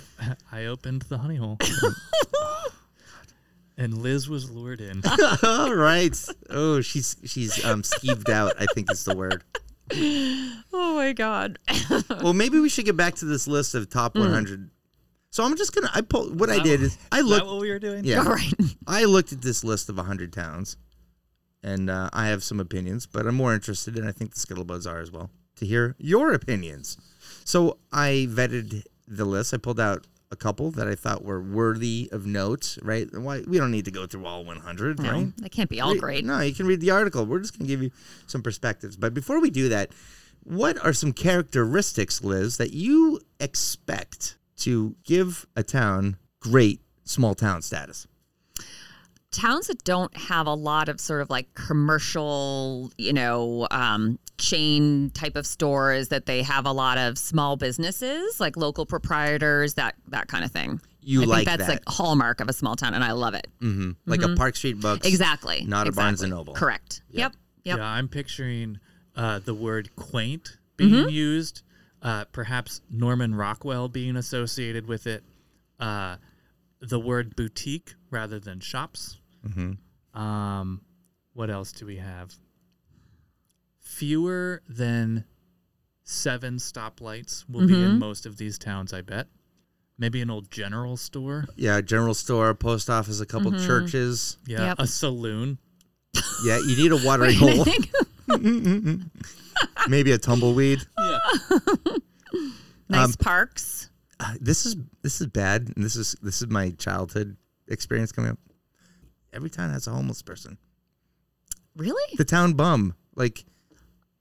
I 0.52 0.66
opened 0.66 1.04
the 1.04 1.18
honey 1.18 1.36
hole. 1.38 1.58
And 3.80 4.00
Liz 4.00 4.28
was 4.28 4.50
lured 4.50 4.82
in. 4.82 5.04
All 5.44 5.72
right. 5.76 6.18
Oh, 6.50 6.82
she's 6.82 7.16
she's 7.26 7.64
um 7.64 7.84
skeeved 7.84 8.28
out. 8.28 8.54
I 8.60 8.66
think 8.74 8.92
is 8.92 9.06
the 9.06 9.16
word. 9.16 9.44
Oh 9.94 10.96
my 10.96 11.14
god. 11.14 11.60
Well, 12.22 12.34
maybe 12.34 12.60
we 12.60 12.70
should 12.70 12.86
get 12.86 12.98
back 12.98 13.16
to 13.16 13.26
this 13.26 13.48
list 13.48 13.76
of 13.76 13.90
top 13.90 14.16
100 14.16 14.70
So 15.30 15.44
I'm 15.44 15.56
just 15.56 15.74
gonna. 15.74 15.90
I 15.94 16.02
pulled 16.02 16.40
what 16.40 16.50
I 16.50 16.60
did 16.60 16.82
is 16.82 16.98
I 17.12 17.20
Is 17.20 17.26
that 17.26 17.30
looked. 17.30 17.46
what 17.48 17.62
we 17.62 17.70
were 17.70 17.80
doing? 17.80 18.04
Yeah. 18.06 18.20
All 18.20 18.26
right. 18.32 18.54
I 18.88 19.04
looked 19.06 19.32
at 19.34 19.42
this 19.42 19.64
list 19.64 19.90
of 19.90 19.98
100 19.98 20.34
towns, 20.34 20.78
and 21.64 21.90
uh, 21.90 22.10
I 22.14 22.28
have 22.28 22.44
some 22.44 22.60
opinions, 22.60 23.06
but 23.06 23.26
I'm 23.28 23.36
more 23.36 23.54
interested, 23.54 23.98
and 23.98 24.08
I 24.08 24.12
think 24.12 24.34
the 24.34 24.40
Scuttlebuds 24.40 24.88
are 24.90 25.00
as 25.00 25.12
well, 25.12 25.30
to 25.58 25.66
hear 25.66 25.96
your 26.00 26.34
opinions. 26.34 26.98
So 27.46 27.78
I 27.92 28.28
vetted 28.30 28.84
the 29.08 29.26
list. 29.26 29.54
I 29.54 29.58
pulled 29.58 29.80
out 29.80 30.06
a 30.32 30.36
couple 30.36 30.72
that 30.72 30.88
I 30.88 30.96
thought 30.96 31.24
were 31.24 31.42
worthy 31.42 32.10
of 32.12 32.26
note. 32.26 32.78
Right? 32.82 33.08
Why 33.12 33.44
we 33.48 33.58
don't 33.58 33.72
need 33.72 33.86
to 33.86 33.92
go 33.92 34.06
through 34.06 34.26
all 34.26 34.44
100, 34.44 35.00
No, 35.00 35.12
right? 35.12 35.38
that 35.38 35.52
can't 35.52 35.70
be 35.70 35.82
all 35.82 35.96
great. 35.96 36.26
No, 36.26 36.40
you 36.42 36.54
can 36.54 36.66
read 36.68 36.82
the 36.82 36.92
article. 36.92 37.26
We're 37.26 37.40
just 37.40 37.58
going 37.58 37.68
to 37.68 37.74
give 37.74 37.82
you 37.82 37.92
some 38.28 38.42
perspectives. 38.42 38.98
But 38.98 39.14
before 39.14 39.40
we 39.42 39.50
do 39.50 39.70
that, 39.70 39.92
what 40.44 40.78
are 40.86 40.94
some 40.94 41.14
characteristics, 41.14 42.24
Liz, 42.24 42.58
that 42.58 42.72
you 42.74 43.20
expect 43.40 44.38
to 44.58 44.96
give 45.04 45.46
a 45.56 45.64
town 45.64 46.18
great 46.40 46.82
small 47.04 47.36
town 47.36 47.62
status? 47.62 48.08
Towns 49.38 49.68
that 49.68 49.84
don't 49.84 50.16
have 50.18 50.48
a 50.48 50.54
lot 50.54 50.90
of 50.90 51.00
sort 51.00 51.22
of 51.22 51.30
like 51.30 51.54
commercial, 51.54 52.92
you 52.98 53.14
know, 53.14 53.68
um, 53.72 54.20
chain 54.38 55.10
type 55.12 55.36
of 55.36 55.46
stores, 55.46 56.10
that 56.10 56.26
they 56.26 56.42
have 56.44 56.66
a 56.66 56.72
lot 56.72 56.98
of 56.98 57.18
small 57.18 57.56
businesses, 57.58 58.40
like 58.40 58.58
local 58.58 58.86
proprietors, 58.86 59.76
that 59.76 59.96
that 60.10 60.28
kind 60.28 60.44
of 60.44 60.52
thing. 60.52 60.80
You 61.02 61.22
I 61.24 61.26
like 61.26 61.38
think 61.46 61.48
that's 61.60 61.68
that. 61.68 61.74
like 61.74 61.84
hallmark 61.88 62.42
of 62.42 62.50
a 62.50 62.54
small 62.54 62.76
town, 62.76 62.94
and 62.94 63.04
I 63.04 63.14
love 63.14 63.34
it. 63.34 63.48
hmm 63.60 63.92
Like 64.06 64.22
a 64.24 64.36
Park 64.36 64.56
Street 64.58 64.80
Books. 64.82 65.08
Exactly. 65.08 65.64
Not 65.66 65.88
a 65.88 65.92
Barnes 65.92 66.22
and. 66.22 66.32
Noble. 66.32 66.54
Correct. 66.54 67.02
Yep. 67.12 67.34
Yep. 67.64 67.78
Yeah, 67.78 67.84
I'm 67.86 68.08
picturing 68.10 68.80
uh, 69.16 69.40
the 69.40 69.54
word 69.54 69.96
quaint 69.96 70.58
being 70.76 70.92
Mm-hmm. 70.92 71.10
used, 71.10 71.64
uh, 72.02 72.26
perhaps 72.32 72.82
Norman 72.92 73.34
Rockwell 73.36 73.88
being 73.88 74.16
associated 74.16 74.86
with 74.88 75.08
it, 75.08 75.24
uh, 75.80 76.18
the 76.82 77.00
word 77.00 77.36
boutique 77.36 77.96
rather 78.12 78.40
than 78.40 78.60
shops. 78.60 79.17
Mm-hmm. 79.46 80.20
Um, 80.20 80.82
what 81.34 81.50
else 81.50 81.72
do 81.72 81.86
we 81.86 81.98
have? 81.98 82.34
Fewer 83.80 84.62
than 84.68 85.24
seven 86.04 86.56
stoplights 86.58 87.46
will 87.50 87.68
be 87.68 87.74
Mm-hmm. 87.74 87.84
in 87.92 88.00
most 88.00 88.26
of 88.26 88.38
these 88.38 88.58
towns, 88.58 88.94
I 88.94 89.02
bet. 89.02 89.28
Maybe 89.98 90.22
an 90.22 90.30
old 90.30 90.52
general 90.52 90.96
store. 90.98 91.46
Yeah, 91.56 91.82
general 91.82 92.14
store, 92.14 92.54
post 92.54 92.90
office, 92.90 93.20
a 93.20 93.26
couple 93.26 93.52
Mm-hmm. 93.52 93.66
churches. 93.66 94.38
Yeah, 94.46 94.68
Yep. 94.68 94.80
a 94.80 94.88
saloon. 94.88 95.58
Yeah, 96.46 96.60
you 96.60 96.76
need 96.78 96.92
a 96.92 96.98
watering 97.06 97.36
And 97.42 97.50
I 97.50 97.56
hole, 97.56 97.64
think 97.66 97.92
maybe 99.90 100.12
a 100.12 100.18
tumbleweed. 100.18 100.82
Yeah. 101.00 102.40
nice 102.90 103.06
Um, 103.08 103.14
parks. 103.20 103.90
Uh, 104.20 104.34
this 104.42 104.66
is 104.66 104.76
this 105.02 105.22
is 105.22 105.28
bad, 105.28 105.72
and 105.76 105.84
this 105.84 105.96
is 105.96 106.16
this 106.22 106.42
is 106.42 106.48
my 106.50 106.72
childhood 106.72 107.38
experience 107.68 108.12
coming 108.12 108.32
up. 108.32 108.40
Every 109.38 109.52
town 109.52 109.70
has 109.70 109.86
a 109.86 109.92
homeless 109.92 110.24
person. 110.24 110.58
Really? 111.76 112.16
The 112.18 112.26
town 112.26 112.54
bum, 112.54 112.96
like 113.16 113.46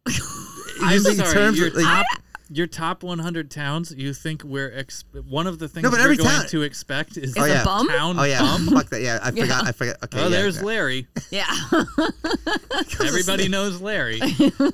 I'm 0.82 0.92
using 0.92 1.14
sorry, 1.14 1.32
terms 1.32 1.58
your 1.58 1.68
of, 1.68 1.74
like, 1.74 1.84
top, 1.86 2.06
your 2.48 2.66
top 2.66 3.02
100 3.02 3.50
towns. 3.50 3.92
You 3.96 4.12
think 4.14 4.44
we're 4.44 4.72
ex- 4.72 5.04
one 5.28 5.46
of 5.46 5.58
the 5.58 5.68
things 5.68 5.82
No, 5.84 5.90
but 5.90 5.98
we're 5.98 6.04
every 6.04 6.16
going 6.16 6.30
town- 6.30 6.46
to 6.48 6.62
expect 6.62 7.16
is 7.16 7.30
Is 7.30 7.36
a 7.36 7.48
yeah. 7.48 7.64
bum? 7.64 7.88
town 7.88 8.18
oh 8.18 8.24
yeah, 8.24 8.40
bum. 8.40 8.66
fuck 8.68 8.88
that. 8.90 9.00
Yeah, 9.02 9.18
I 9.22 9.30
forgot. 9.32 9.48
Yeah. 9.64 9.68
I 9.68 9.72
forgot. 9.72 9.96
Okay, 10.04 10.18
Oh, 10.20 10.24
yeah, 10.24 10.28
there's 10.28 10.56
yeah. 10.58 10.62
Larry. 10.62 11.06
Yeah. 11.30 11.46
Everybody 13.04 13.48
knows 13.48 13.80
Larry, 13.80 14.20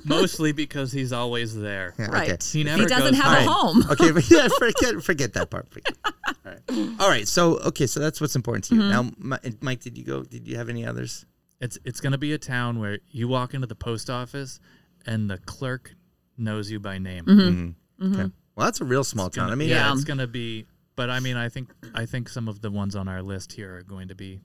mostly 0.05 0.51
because 0.51 0.91
he's 0.91 1.11
always 1.13 1.55
there. 1.55 1.93
Yeah, 1.97 2.05
right. 2.07 2.29
okay. 2.31 2.37
He 2.51 2.63
never 2.63 2.81
he 2.83 2.87
doesn't 2.87 3.13
goes 3.13 3.21
have 3.21 3.45
a 3.47 3.49
home. 3.49 3.81
home. 3.81 3.91
okay, 3.91 4.11
but 4.11 4.29
yeah, 4.29 4.47
forget 4.57 5.03
forget 5.03 5.33
that 5.33 5.49
part. 5.49 5.69
Forget. 5.69 5.93
All 6.05 6.33
right. 6.45 6.59
All 6.99 7.09
right. 7.09 7.27
So 7.27 7.57
okay, 7.59 7.87
so 7.87 7.99
that's 7.99 8.21
what's 8.21 8.35
important 8.35 8.65
to 8.65 8.75
you. 8.75 8.81
Mm-hmm. 8.81 9.29
Now, 9.29 9.37
Mi- 9.43 9.55
Mike, 9.61 9.81
did 9.81 9.97
you 9.97 10.03
go? 10.03 10.23
Did 10.23 10.47
you 10.47 10.57
have 10.57 10.69
any 10.69 10.85
others? 10.85 11.25
It's 11.59 11.77
it's 11.85 11.99
going 12.01 12.11
to 12.11 12.17
be 12.17 12.33
a 12.33 12.37
town 12.37 12.79
where 12.79 12.99
you 13.09 13.27
walk 13.27 13.53
into 13.53 13.67
the 13.67 13.75
post 13.75 14.09
office 14.09 14.59
and 15.05 15.29
the 15.29 15.37
clerk 15.39 15.95
knows 16.37 16.69
you 16.71 16.79
by 16.79 16.97
name. 16.97 17.25
Mm-hmm. 17.25 17.39
Mm-hmm. 17.41 18.05
mm-hmm. 18.05 18.21
Okay. 18.21 18.31
Well, 18.55 18.65
that's 18.67 18.81
a 18.81 18.85
real 18.85 19.03
small 19.03 19.27
It's 19.27 19.35
gonna- 19.35 19.47
town. 19.47 19.53
I 19.53 19.55
mean, 19.55 19.69
yeah, 19.69 19.87
Yeah. 19.87 19.93
it's 19.93 20.03
going 20.03 20.19
to 20.19 20.27
be. 20.27 20.65
But 20.95 21.09
I 21.09 21.19
mean, 21.19 21.37
I 21.37 21.49
think 21.49 21.73
I 21.95 22.05
think 22.05 22.29
some 22.29 22.47
of 22.47 22.61
the 22.61 22.69
ones 22.69 22.95
on 22.95 23.07
our 23.07 23.21
list 23.23 23.53
here 23.53 23.77
are 23.77 23.81
going 23.81 24.09
to 24.09 24.15
be 24.15 24.41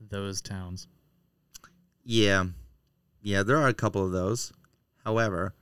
those 0.00 0.40
towns. 0.40 0.88
Yeah. 2.04 2.46
Yeah, 3.20 3.42
there 3.42 3.58
are 3.58 3.68
a 3.68 3.74
couple 3.74 4.04
of 4.04 4.12
those. 4.12 4.52
However, 5.04 5.54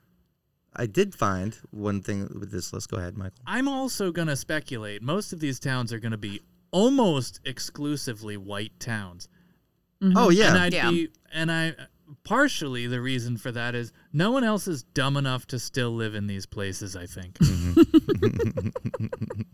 I 0.75 0.87
did 0.87 1.15
find 1.15 1.57
one 1.71 2.03
thing 2.03 2.29
with 2.39 2.53
this 2.53 2.73
list. 2.73 2.91
Go 2.91 2.99
ahead, 2.99 3.17
Michael. 3.17 3.39
I'm 3.47 3.67
also 3.67 4.13
going 4.13 4.29
to 4.29 4.37
speculate. 4.37 5.03
Most 5.03 5.33
of 5.33 5.41
these 5.41 5.59
towns 5.59 5.93
are 5.93 5.99
going 5.99 6.13
to 6.13 6.19
be 6.19 6.41
almost 6.71 7.41
exclusively 7.45 8.37
white 8.37 8.79
towns. 8.79 9.29
Mm-hmm. 10.03 10.17
Oh 10.17 10.29
yeah. 10.31 10.51
And 10.51 10.59
I'd 10.59 10.73
Yeah. 10.75 10.91
be 10.91 11.09
and 11.33 11.51
I 11.51 11.75
partially 12.25 12.87
the 12.87 13.01
reason 13.01 13.37
for 13.37 13.53
that 13.53 13.75
is 13.75 13.93
no 14.13 14.31
one 14.31 14.45
else 14.45 14.69
is 14.69 14.83
dumb 14.83 15.17
enough 15.17 15.47
to 15.49 15.59
still 15.59 15.91
live 15.91 16.15
in 16.15 16.27
these 16.27 16.47
places, 16.47 16.97
I 16.97 17.07
think. 17.07 17.37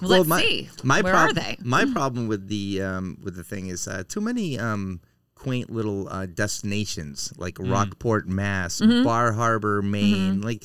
Well, 0.00 0.10
let's 0.10 0.28
my, 0.28 0.40
see. 0.42 0.68
My 0.82 1.00
Where 1.00 1.12
prob- 1.12 1.30
are 1.30 1.32
they? 1.34 1.56
My 1.62 1.84
problem 1.86 2.26
with 2.28 2.48
the 2.48 2.82
um, 2.82 3.18
with 3.22 3.36
the 3.36 3.44
thing 3.44 3.68
is 3.68 3.86
uh, 3.86 4.02
too 4.06 4.20
many 4.20 4.58
um, 4.58 5.00
quaint 5.34 5.70
little 5.70 6.08
uh, 6.08 6.26
destinations 6.26 7.32
like 7.36 7.58
Rockport, 7.60 8.28
Mass, 8.28 8.80
Mm-hmm. 8.80 9.04
Bar 9.04 9.32
Harbor, 9.32 9.82
Maine. 9.82 10.40
Like, 10.40 10.64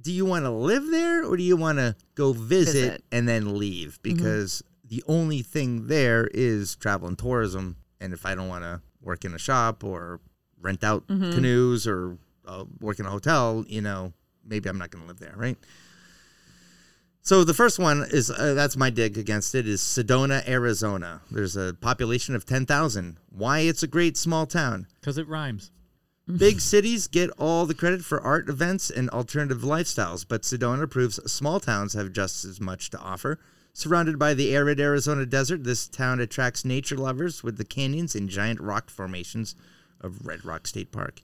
do 0.00 0.12
you 0.12 0.24
want 0.24 0.44
to 0.44 0.50
live 0.50 0.86
there 0.90 1.24
or 1.24 1.36
do 1.36 1.42
you 1.42 1.56
want 1.56 1.78
to 1.78 1.96
go 2.14 2.32
visit, 2.32 2.72
Visit. 2.72 2.92
Mm-hmm. 2.92 3.16
and 3.16 3.28
then 3.28 3.58
leave? 3.58 3.98
Because 4.02 4.62
the 4.84 5.02
only 5.08 5.42
thing 5.42 5.88
there 5.88 6.28
is 6.32 6.76
travel 6.76 7.08
and 7.08 7.18
tourism, 7.18 7.76
and 8.00 8.12
if 8.12 8.24
I 8.24 8.34
don't 8.34 8.48
want 8.48 8.64
to 8.64 8.80
work 9.06 9.24
in 9.24 9.32
a 9.34 9.38
shop 9.38 9.82
or 9.84 10.20
rent 10.60 10.82
out 10.84 11.06
Mm-hmm. 11.06 11.32
canoes 11.32 11.86
or 11.86 12.18
uh, 12.46 12.64
work 12.80 12.98
in 12.98 13.06
a 13.06 13.10
hotel, 13.10 13.64
you 13.68 13.80
know, 13.80 14.12
maybe 14.44 14.68
I'm 14.68 14.78
not 14.78 14.90
going 14.90 15.02
to 15.04 15.08
live 15.08 15.20
there, 15.20 15.34
right? 15.36 15.56
So 17.22 17.42
the 17.42 17.54
first 17.54 17.78
one 17.80 18.04
is 18.10 18.30
uh, 18.30 18.54
that's 18.54 18.76
my 18.76 18.88
dig 18.90 19.18
against 19.18 19.54
it 19.54 19.66
is 19.66 19.80
Sedona, 19.80 20.46
Arizona. 20.48 21.22
There's 21.30 21.56
a 21.56 21.74
population 21.80 22.36
of 22.36 22.46
10,000. 22.46 23.16
Why 23.30 23.60
it's 23.60 23.82
a 23.82 23.88
great 23.88 24.16
small 24.16 24.46
town. 24.46 24.86
Because 25.00 25.18
it 25.18 25.26
rhymes. 25.28 25.70
Big 26.38 26.60
cities 26.60 27.06
get 27.06 27.30
all 27.38 27.66
the 27.66 27.74
credit 27.74 28.04
for 28.04 28.20
art 28.20 28.48
events 28.48 28.90
and 28.90 29.08
alternative 29.10 29.62
lifestyles, 29.62 30.24
but 30.28 30.42
Sedona 30.42 30.90
proves 30.90 31.20
small 31.30 31.60
towns 31.60 31.94
have 31.94 32.12
just 32.12 32.44
as 32.44 32.60
much 32.60 32.90
to 32.90 32.98
offer. 32.98 33.38
Surrounded 33.76 34.18
by 34.18 34.32
the 34.32 34.56
arid 34.56 34.80
Arizona 34.80 35.26
desert, 35.26 35.62
this 35.62 35.86
town 35.86 36.18
attracts 36.18 36.64
nature 36.64 36.96
lovers 36.96 37.42
with 37.42 37.58
the 37.58 37.64
canyons 37.64 38.14
and 38.14 38.30
giant 38.30 38.58
rock 38.58 38.88
formations 38.88 39.54
of 40.00 40.26
Red 40.26 40.46
Rock 40.46 40.66
State 40.66 40.90
Park. 40.90 41.20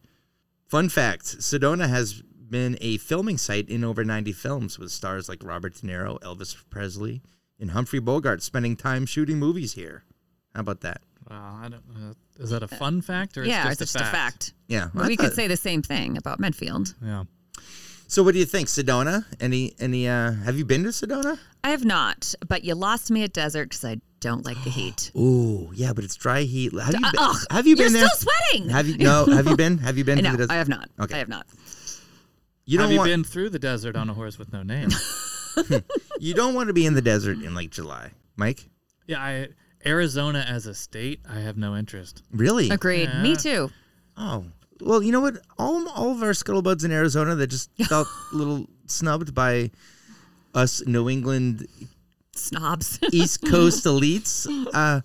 Fun 0.67 0.91
fact 0.91 1.25
Sedona 1.25 1.89
has 1.89 2.21
been 2.21 2.77
a 2.83 2.99
filming 2.99 3.39
site 3.39 3.71
in 3.71 3.83
over 3.83 4.05
90 4.05 4.33
films 4.33 4.79
with 4.79 4.91
stars 4.91 5.31
like 5.31 5.43
Robert 5.43 5.77
De 5.77 5.87
Niro, 5.87 6.21
Elvis 6.21 6.55
Presley, 6.69 7.23
and 7.59 7.71
Humphrey 7.71 8.01
Bogart 8.01 8.43
spending 8.43 8.77
time 8.77 9.07
shooting 9.07 9.39
movies 9.39 9.73
here. 9.73 10.05
How 10.55 10.61
about 10.61 10.83
that? 10.83 11.01
Wow, 11.31 11.59
I 11.59 11.71
don't. 11.71 11.83
Uh, 11.97 12.13
is 12.39 12.51
that 12.51 12.63
a 12.63 12.69
fun 12.69 13.01
fact 13.01 13.39
or 13.39 13.45
yeah, 13.45 13.61
it's 13.61 13.79
just, 13.79 13.81
it's 13.81 13.93
just 13.95 14.05
a, 14.05 14.09
fact? 14.09 14.53
Yeah. 14.69 14.91
Well, 14.93 15.07
I 15.07 15.09
we 15.09 15.17
could 15.17 15.33
say 15.33 15.47
the 15.47 15.57
same 15.57 15.81
thing 15.81 16.19
about 16.19 16.39
Medfield. 16.39 16.95
Yeah. 17.03 17.25
So 18.13 18.23
what 18.23 18.35
do 18.35 18.41
you 18.41 18.45
think, 18.45 18.69
Sedona? 18.69 19.25
Any 19.41 19.73
any 19.81 20.07
uh 20.07 20.33
have 20.33 20.59
you 20.59 20.67
been 20.67 20.83
to 20.83 20.91
Sedona? 20.91 21.39
I 21.65 21.71
have 21.71 21.87
not, 21.87 22.35
but 22.47 22.63
you 22.63 22.75
lost 22.75 23.11
me 23.11 23.23
at 23.23 23.33
desert 23.33 23.71
because 23.71 23.87
I 23.87 24.03
don't 24.21 24.45
like 24.45 24.63
the 24.65 24.69
heat. 24.69 25.11
Ooh, 25.17 25.71
yeah, 25.75 25.95
but 25.95 26.05
it's 26.05 26.15
dry 26.17 26.43
heat. 26.43 26.75
Have 26.75 26.93
you 26.93 27.01
been, 27.01 27.11
Ugh, 27.17 27.37
have 27.51 27.67
you 27.67 27.75
been 27.75 27.85
you're 27.85 28.01
there? 28.03 28.09
still 28.11 28.31
sweating. 28.51 28.69
Have 28.69 28.87
you 28.87 28.99
no, 28.99 29.25
have 29.25 29.47
you 29.47 29.57
been? 29.57 29.79
Have 29.79 29.97
you 29.97 30.05
been 30.05 30.19
to 30.23 30.31
the 30.31 30.37
desert? 30.37 30.53
I 30.53 30.57
have 30.57 30.69
not. 30.69 30.91
Okay. 31.01 31.15
I 31.15 31.19
have 31.21 31.31
not. 31.31 31.47
You 32.67 32.77
don't 32.77 32.89
Have 32.89 32.93
you 32.93 32.99
want 32.99 33.09
been 33.09 33.25
through 33.25 33.49
the 33.49 33.59
desert 33.59 33.97
on 33.97 34.11
a 34.11 34.13
horse 34.13 34.39
with 34.39 34.53
no 34.53 34.63
name? 34.63 34.91
you 36.21 36.35
don't 36.35 36.55
want 36.55 36.67
to 36.67 36.75
be 36.75 36.85
in 36.85 36.93
the 36.93 37.01
desert 37.01 37.39
in 37.39 37.55
like 37.55 37.71
July. 37.71 38.11
Mike? 38.37 38.69
yeah, 39.07 39.23
I 39.23 39.49
Arizona 39.87 40.45
as 40.47 40.67
a 40.67 40.75
state, 40.75 41.21
I 41.27 41.41
have 41.41 41.57
no 41.57 41.77
interest. 41.77 42.23
Really? 42.31 42.69
Agreed. 42.69 43.09
Yeah. 43.09 43.23
Me 43.23 43.37
too. 43.37 43.71
Oh. 44.19 44.45
Well, 44.85 45.03
you 45.03 45.13
know 45.13 45.21
what? 45.21 45.39
All 45.59 45.89
all 45.91 46.11
of 46.13 46.23
our 46.23 46.31
scuttlebuds 46.31 46.85
in 46.85 46.93
Arizona 46.93 47.35
that 47.37 47.47
just 47.49 47.71
felt 47.89 48.09
a 48.33 48.37
little 48.37 48.67
snubbed 48.87 49.35
by 49.35 49.71
us 50.55 50.85
New 50.87 51.09
England 51.09 51.67
Snobs. 52.35 52.99
East 53.13 53.47
Coast 53.49 53.85
elites. 53.85 54.47
Uh, 54.73 55.01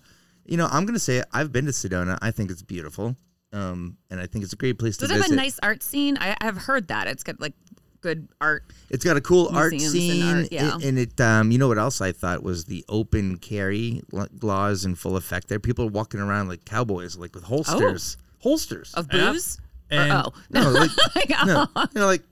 you 0.46 0.56
know, 0.56 0.68
I'm 0.70 0.86
gonna 0.86 0.98
say 0.98 1.18
it. 1.18 1.26
I've 1.32 1.52
been 1.52 1.66
to 1.66 1.72
Sedona. 1.72 2.18
I 2.22 2.30
think 2.30 2.50
it's 2.50 2.62
beautiful. 2.62 3.16
Um, 3.52 3.96
and 4.10 4.20
I 4.20 4.26
think 4.26 4.44
it's 4.44 4.52
a 4.52 4.56
great 4.56 4.78
place 4.78 4.98
Does 4.98 5.08
to 5.08 5.14
it 5.14 5.16
have 5.16 5.24
visit. 5.26 5.32
a 5.32 5.36
nice 5.36 5.58
art 5.62 5.82
scene? 5.82 6.18
I, 6.20 6.36
I've 6.40 6.58
heard 6.58 6.88
that 6.88 7.06
it's 7.06 7.22
got 7.22 7.40
like 7.40 7.54
good 8.02 8.28
art. 8.42 8.64
It's 8.90 9.04
got 9.04 9.16
a 9.16 9.20
cool 9.22 9.48
art 9.54 9.72
scene, 9.80 10.22
and 10.22 10.38
art, 10.40 10.48
yeah. 10.52 10.74
and- 10.74 10.82
and 10.84 10.98
it. 10.98 11.20
Um, 11.20 11.50
you 11.50 11.56
know 11.58 11.68
what 11.68 11.78
else 11.78 12.00
I 12.00 12.12
thought 12.12 12.42
was 12.42 12.66
the 12.66 12.84
open 12.88 13.38
carry 13.38 14.02
laws 14.42 14.84
in 14.84 14.94
full 14.96 15.16
effect. 15.16 15.48
There, 15.48 15.58
people 15.60 15.86
are 15.86 15.90
walking 15.90 16.20
around 16.20 16.48
like 16.48 16.64
cowboys, 16.66 17.16
like 17.16 17.34
with 17.34 17.44
holsters, 17.44 18.16
holsters. 18.40 18.92
Of 18.94 19.08
booze? 19.08 19.58
Or- 19.58 19.62
And 19.90 20.12
oh 20.12 20.32
No, 20.50 20.70
like- 20.70 20.90
Like, 21.14 21.30
no, 21.46 21.66
oh. 21.76 21.86
you 21.94 22.00
know, 22.00 22.06
like 22.06 22.22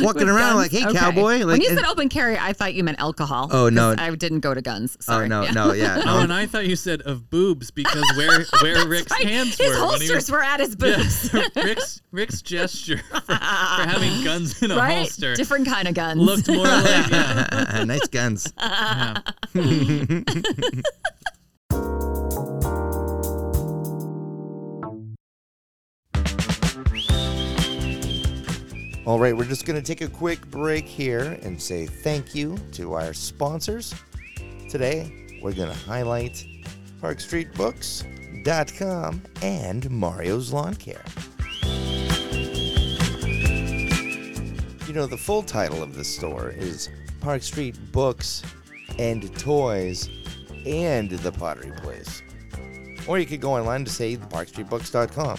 walking 0.00 0.20
With 0.26 0.28
around 0.28 0.54
guns? 0.54 0.56
like, 0.56 0.70
"Hey, 0.70 0.86
Okay. 0.86 0.96
cowboy!" 0.96 1.38
Like, 1.38 1.46
when 1.46 1.60
you 1.60 1.70
and- 1.70 1.78
said 1.78 1.88
open 1.88 2.08
carry, 2.08 2.38
I 2.38 2.52
thought 2.52 2.74
you 2.74 2.84
meant 2.84 3.00
alcohol. 3.00 3.48
Oh, 3.50 3.68
no, 3.68 3.96
I 3.98 4.14
didn't 4.14 4.38
go 4.40 4.54
to 4.54 4.62
guns. 4.62 4.96
oh 5.08 5.26
no, 5.26 5.42
Yeah. 5.42 5.50
no, 5.50 5.72
yeah, 5.72 6.02
Oh, 6.06 6.20
and 6.20 6.32
I 6.32 6.46
thought 6.46 6.66
you 6.66 6.76
said 6.76 7.02
of 7.02 7.30
boobs 7.30 7.72
because 7.72 8.04
where 8.16 8.44
where 8.62 8.86
Rick's 8.86 9.10
Right. 9.10 9.26
hands 9.26 9.58
His 9.58 9.70
were 9.70 9.74
holsters 9.76 10.10
was 10.14 10.30
were 10.30 10.42
at 10.42 10.60
his 10.60 10.76
boobs. 10.76 11.32
Yeah, 11.34 11.48
Rick's 11.56 12.00
Rick's 12.12 12.42
gesture 12.42 12.98
for, 13.10 13.20
for 13.22 13.32
having 13.34 14.22
guns 14.22 14.62
in 14.62 14.70
a 14.70 14.76
right? 14.76 14.98
holster 14.98 15.34
Different 15.34 15.66
kind 15.66 15.88
of 15.88 15.94
guns. 15.94 16.20
looked 16.20 16.46
more 16.48 16.64
like 16.64 17.10
yeah. 17.10 17.82
nice 17.84 18.06
guns. 18.06 18.52
All 29.06 29.18
right, 29.20 29.36
we're 29.36 29.44
just 29.44 29.66
going 29.66 29.80
to 29.80 29.86
take 29.86 30.00
a 30.00 30.08
quick 30.08 30.44
break 30.50 30.84
here 30.84 31.38
and 31.42 31.62
say 31.62 31.86
thank 31.86 32.34
you 32.34 32.58
to 32.72 32.94
our 32.94 33.14
sponsors. 33.14 33.94
Today, 34.68 35.28
we're 35.40 35.52
going 35.52 35.68
to 35.68 35.78
highlight 35.78 36.44
ParkStreetBooks.com 37.00 39.22
and 39.42 39.88
Mario's 39.92 40.52
Lawn 40.52 40.74
Care. 40.74 41.04
You 44.88 44.92
know, 44.92 45.06
the 45.06 45.16
full 45.16 45.44
title 45.44 45.84
of 45.84 45.94
the 45.94 46.02
store 46.02 46.50
is 46.50 46.90
Park 47.20 47.44
Street 47.44 47.78
Books 47.92 48.42
and 48.98 49.32
Toys 49.38 50.10
and 50.66 51.10
the 51.10 51.30
Pottery 51.30 51.70
Place. 51.76 52.24
Or 53.06 53.20
you 53.20 53.26
could 53.26 53.40
go 53.40 53.54
online 53.54 53.84
to 53.84 53.90
say 53.92 54.16
theparkstreetbooks.com. 54.16 55.38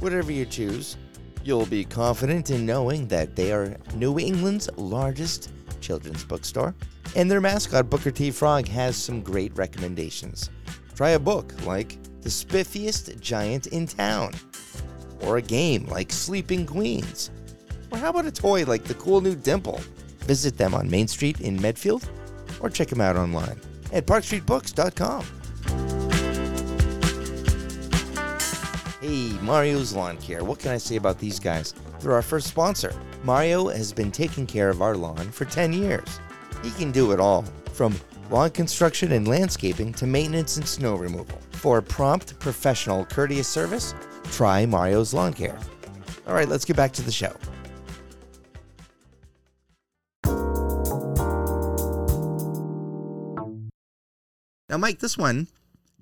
Whatever 0.00 0.32
you 0.32 0.44
choose, 0.44 0.98
you'll 1.46 1.66
be 1.66 1.84
confident 1.84 2.50
in 2.50 2.66
knowing 2.66 3.06
that 3.08 3.36
they 3.36 3.52
are 3.52 3.76
New 3.94 4.18
England's 4.18 4.68
largest 4.76 5.50
children's 5.80 6.24
bookstore. 6.24 6.74
And 7.14 7.30
their 7.30 7.40
mascot, 7.40 7.88
Booker 7.88 8.10
T. 8.10 8.30
Frog, 8.30 8.66
has 8.68 8.96
some 8.96 9.22
great 9.22 9.56
recommendations. 9.56 10.50
Try 10.94 11.10
a 11.10 11.18
book 11.18 11.54
like 11.64 12.02
The 12.22 12.28
Spiffiest 12.28 13.20
Giant 13.20 13.68
in 13.68 13.86
Town, 13.86 14.32
or 15.20 15.36
a 15.36 15.42
game 15.42 15.86
like 15.86 16.12
Sleeping 16.12 16.66
Queens. 16.66 17.30
Or 17.92 17.98
how 17.98 18.10
about 18.10 18.26
a 18.26 18.32
toy 18.32 18.64
like 18.64 18.84
the 18.84 18.94
cool 18.94 19.20
new 19.20 19.36
Dimple? 19.36 19.80
Visit 20.20 20.58
them 20.58 20.74
on 20.74 20.90
Main 20.90 21.06
Street 21.06 21.40
in 21.40 21.60
Medfield 21.60 22.08
or 22.60 22.68
check 22.68 22.88
them 22.88 23.00
out 23.00 23.16
online 23.16 23.60
at 23.92 24.06
parkstreetbooks.com. 24.06 25.95
Mario's 29.46 29.94
Lawn 29.94 30.16
Care. 30.16 30.42
What 30.42 30.58
can 30.58 30.72
I 30.72 30.76
say 30.76 30.96
about 30.96 31.20
these 31.20 31.38
guys? 31.38 31.72
They're 32.00 32.12
our 32.12 32.20
first 32.20 32.48
sponsor. 32.48 32.92
Mario 33.22 33.68
has 33.68 33.92
been 33.92 34.10
taking 34.10 34.44
care 34.44 34.68
of 34.70 34.82
our 34.82 34.96
lawn 34.96 35.30
for 35.30 35.44
10 35.44 35.72
years. 35.72 36.18
He 36.64 36.72
can 36.72 36.90
do 36.90 37.12
it 37.12 37.20
all, 37.20 37.44
from 37.72 37.94
lawn 38.28 38.50
construction 38.50 39.12
and 39.12 39.28
landscaping 39.28 39.92
to 39.94 40.06
maintenance 40.06 40.56
and 40.56 40.66
snow 40.66 40.96
removal. 40.96 41.38
For 41.52 41.80
prompt, 41.80 42.36
professional, 42.40 43.04
courteous 43.04 43.46
service, 43.46 43.94
try 44.32 44.66
Mario's 44.66 45.14
Lawn 45.14 45.32
Care. 45.32 45.58
All 46.26 46.34
right, 46.34 46.48
let's 46.48 46.64
get 46.64 46.74
back 46.74 46.90
to 46.94 47.02
the 47.02 47.12
show. 47.12 47.32
Now, 54.68 54.76
Mike, 54.76 54.98
this 54.98 55.16
one, 55.16 55.46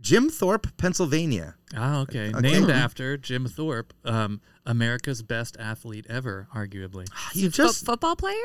Jim 0.04 0.28
Thorpe, 0.28 0.66
Pennsylvania. 0.76 1.54
Ah, 1.74 2.02
okay. 2.02 2.28
Okay. 2.28 2.40
Named 2.40 2.70
after 2.70 3.16
Jim 3.16 3.46
Thorpe, 3.46 3.94
um, 4.04 4.42
America's 4.66 5.22
best 5.22 5.56
athlete 5.58 6.04
ever, 6.10 6.46
arguably. 6.54 7.08
You 7.32 7.50
Fo- 7.50 7.64
just 7.64 7.86
football 7.86 8.14
player? 8.14 8.36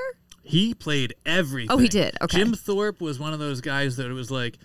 He 0.42 0.74
played 0.74 1.16
everything. 1.26 1.70
Oh, 1.70 1.78
he 1.78 1.90
did? 1.90 2.16
Okay. 2.22 2.38
Jim 2.38 2.54
Thorpe 2.54 3.02
was 3.02 3.20
one 3.20 3.34
of 3.34 3.40
those 3.40 3.60
guys 3.60 3.98
that 3.98 4.10
it 4.10 4.14
was 4.14 4.32
like, 4.32 4.58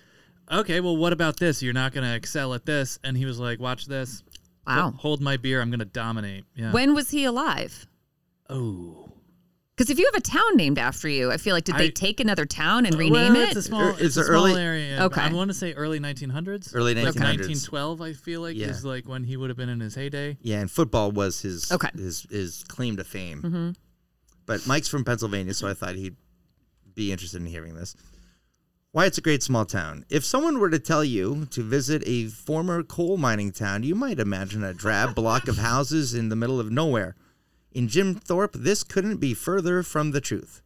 okay, 0.49 0.79
well, 0.79 0.95
what 0.95 1.11
about 1.11 1.37
this? 1.37 1.61
You're 1.61 1.73
not 1.73 1.91
going 1.93 2.05
to 2.05 2.15
excel 2.15 2.53
at 2.53 2.65
this. 2.65 2.97
And 3.03 3.17
he 3.17 3.25
was 3.25 3.39
like, 3.41 3.59
watch 3.59 3.87
this. 3.87 4.23
Wow. 4.65 4.93
Hold 4.97 5.21
my 5.21 5.35
beer. 5.35 5.61
I'm 5.61 5.69
going 5.69 5.79
to 5.79 5.85
dominate. 5.85 6.45
Yeah. 6.55 6.71
When 6.71 6.93
was 6.95 7.09
he 7.09 7.25
alive? 7.25 7.85
oh. 8.49 9.04
Because 9.75 9.89
if 9.89 9.99
you 9.99 10.05
have 10.05 10.15
a 10.15 10.21
town 10.25 10.55
named 10.55 10.79
after 10.79 11.09
you, 11.09 11.31
I 11.31 11.37
feel 11.37 11.53
like 11.53 11.65
did 11.65 11.75
they 11.75 11.89
take 11.89 12.21
another 12.21 12.45
town 12.45 12.85
and 12.85 12.95
rename 12.95 13.33
well, 13.33 13.41
it? 13.43 13.47
It's 13.49 13.57
a 13.57 13.61
small, 13.61 13.81
Or 13.81 13.89
it's 13.91 14.01
is 14.01 14.17
a 14.17 14.21
it 14.21 14.25
small 14.27 14.47
early- 14.47 14.61
area. 14.61 15.03
Okay. 15.03 15.19
I 15.21 15.33
want 15.33 15.49
to 15.49 15.53
say 15.53 15.73
early 15.73 15.99
1900s. 15.99 16.73
Early 16.73 16.95
Like 16.95 17.13
1900s. 17.13 17.19
1912, 17.19 18.01
I 18.01 18.13
feel 18.13 18.39
like, 18.41 18.55
Yeah. 18.55 18.67
is 18.67 18.85
like 18.85 19.05
when 19.05 19.25
he 19.25 19.35
would 19.35 19.49
have 19.49 19.57
been 19.57 19.67
in 19.67 19.81
his 19.81 19.95
heyday. 19.95 20.37
Yeah, 20.41 20.61
and 20.61 20.71
football 20.71 21.11
was 21.11 21.41
his 21.41 21.69
Okay. 21.73 21.89
his 21.93 22.25
his 22.29 22.63
claim 22.69 22.95
to 22.95 23.03
fame. 23.03 23.41
Mm-hmm. 23.41 23.69
But 24.45 24.65
Mike's 24.65 24.87
from 24.87 25.03
Pennsylvania, 25.03 25.53
so 25.53 25.67
I 25.67 25.73
thought 25.73 25.95
he'd 25.95 26.15
be 26.93 27.11
interested 27.11 27.41
in 27.41 27.47
hearing 27.47 27.75
this. 27.75 27.95
Why 28.93 29.05
it's 29.07 29.17
a 29.17 29.21
great 29.21 29.43
small 29.43 29.65
town. 29.65 30.05
If 30.09 30.23
someone 30.23 30.57
were 30.57 30.69
to 30.69 30.79
tell 30.79 31.03
you 31.03 31.47
to 31.51 31.61
visit 31.63 32.01
a 32.05 32.27
former 32.27 32.81
coal 32.81 33.17
mining 33.17 33.51
town, 33.51 33.83
you 33.83 33.93
might 33.93 34.19
imagine 34.21 34.63
a 34.63 34.73
drab 34.73 35.15
block 35.15 35.49
of 35.49 35.57
houses 35.71 36.13
in 36.13 36.29
the 36.29 36.35
middle 36.37 36.61
of 36.61 36.71
nowhere. 36.71 37.17
In 37.75 37.89
Jim 37.89 38.15
Thorpe, 38.15 38.53
this 38.53 38.85
couldn't 38.85 39.17
be 39.17 39.33
further 39.33 39.83
from 39.83 40.11
the 40.11 40.21
truth. 40.21 40.61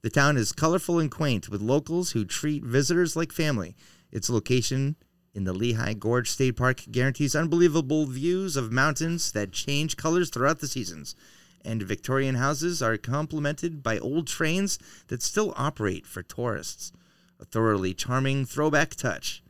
The 0.00 0.08
town 0.08 0.38
is 0.38 0.52
colorful 0.52 0.98
and 0.98 1.10
quaint, 1.10 1.50
with 1.50 1.60
locals 1.60 2.12
who 2.12 2.24
treat 2.24 2.64
visitors 2.64 3.14
like 3.14 3.30
family. 3.30 3.76
Its 4.10 4.30
location 4.30 4.96
in 5.34 5.44
the 5.44 5.52
Lehigh 5.52 5.92
Gorge 5.92 6.30
State 6.30 6.56
Park 6.56 6.84
guarantees 6.90 7.36
unbelievable 7.36 8.06
views 8.06 8.56
of 8.56 8.72
mountains 8.72 9.32
that 9.32 9.52
change 9.52 9.98
colors 9.98 10.30
throughout 10.30 10.60
the 10.60 10.66
seasons. 10.66 11.14
And 11.62 11.82
Victorian 11.82 12.36
houses 12.36 12.80
are 12.80 12.96
complemented 12.96 13.82
by 13.82 13.98
old 13.98 14.26
trains 14.26 14.78
that 15.08 15.22
still 15.22 15.52
operate 15.58 16.06
for 16.06 16.22
tourists. 16.22 16.90
A 17.38 17.44
thoroughly 17.44 17.92
charming 17.92 18.46
throwback 18.46 18.94
touch. 18.94 19.42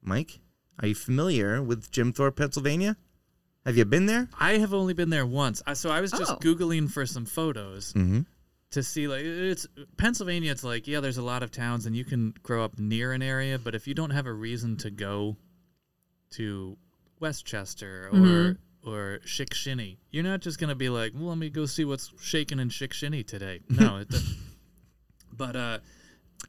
Mike, 0.00 0.38
are 0.78 0.86
you 0.86 0.94
familiar 0.94 1.60
with 1.60 1.90
Jim 1.90 2.12
Thorpe, 2.12 2.36
Pennsylvania? 2.36 2.96
Have 3.68 3.76
you 3.76 3.84
been 3.84 4.06
there? 4.06 4.28
I 4.40 4.52
have 4.58 4.72
only 4.72 4.94
been 4.94 5.10
there 5.10 5.26
once. 5.26 5.62
I- 5.66 5.74
So 5.74 5.90
I 5.90 6.00
was 6.00 6.10
just 6.10 6.32
Oh. 6.32 6.36
Googling 6.36 6.90
for 6.90 7.04
some 7.04 7.26
photos. 7.26 7.92
Mm-hmm. 7.92 8.20
to 8.70 8.82
see 8.82 9.06
like 9.08 9.22
it's 9.24 9.66
Pennsylvania. 9.98 10.50
It's 10.52 10.64
like 10.64 10.86
yeah, 10.86 11.00
there's 11.00 11.18
a 11.18 11.22
lot 11.22 11.42
of 11.42 11.50
towns, 11.50 11.84
and 11.86 11.94
you 11.96 12.04
can 12.04 12.32
grow 12.42 12.64
up 12.64 12.78
near 12.78 13.12
an 13.12 13.20
area, 13.22 13.58
but 13.58 13.74
if 13.74 13.86
you 13.86 13.92
don't 13.94 14.10
have 14.10 14.26
a 14.26 14.32
reason 14.32 14.76
to 14.78 14.90
go 14.90 15.36
to 16.32 16.76
Westchester 17.20 18.08
or 18.12 18.16
Mm-hmm. 18.18 18.88
or 18.88 19.20
Shickshinny, 19.26 19.96
you're 20.10 20.24
not 20.24 20.40
just 20.40 20.58
gonna 20.58 20.74
be 20.74 20.88
like, 20.88 21.12
well, 21.14 21.28
let 21.28 21.38
me 21.38 21.50
go 21.50 21.66
see 21.66 21.84
what's 21.84 22.10
shaking 22.20 22.58
in 22.58 22.68
Shickshinny 22.70 23.26
today. 23.26 23.60
No, 23.68 23.98
it, 23.98 24.08
doesn't. 24.08 24.36
but 25.36 25.56
uh, 25.56 25.78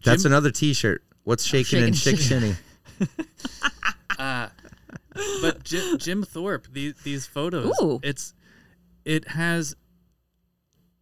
That's 0.05 0.23
another 0.25 0.51
T-shirt. 0.51 1.03
What's 1.25 1.43
shaking 1.45 1.91
shaking 1.93 2.19
and 2.19 2.55
shinny? 2.55 2.55
uh, 4.19 4.47
but 5.41 5.63
Jim, 5.63 5.97
Jim 5.97 6.23
Thorpe, 6.23 6.67
these 6.71 6.93
these 7.03 7.25
photos, 7.25 7.73
Ooh. 7.81 7.99
it's 8.03 8.33
it 9.05 9.27
has 9.29 9.75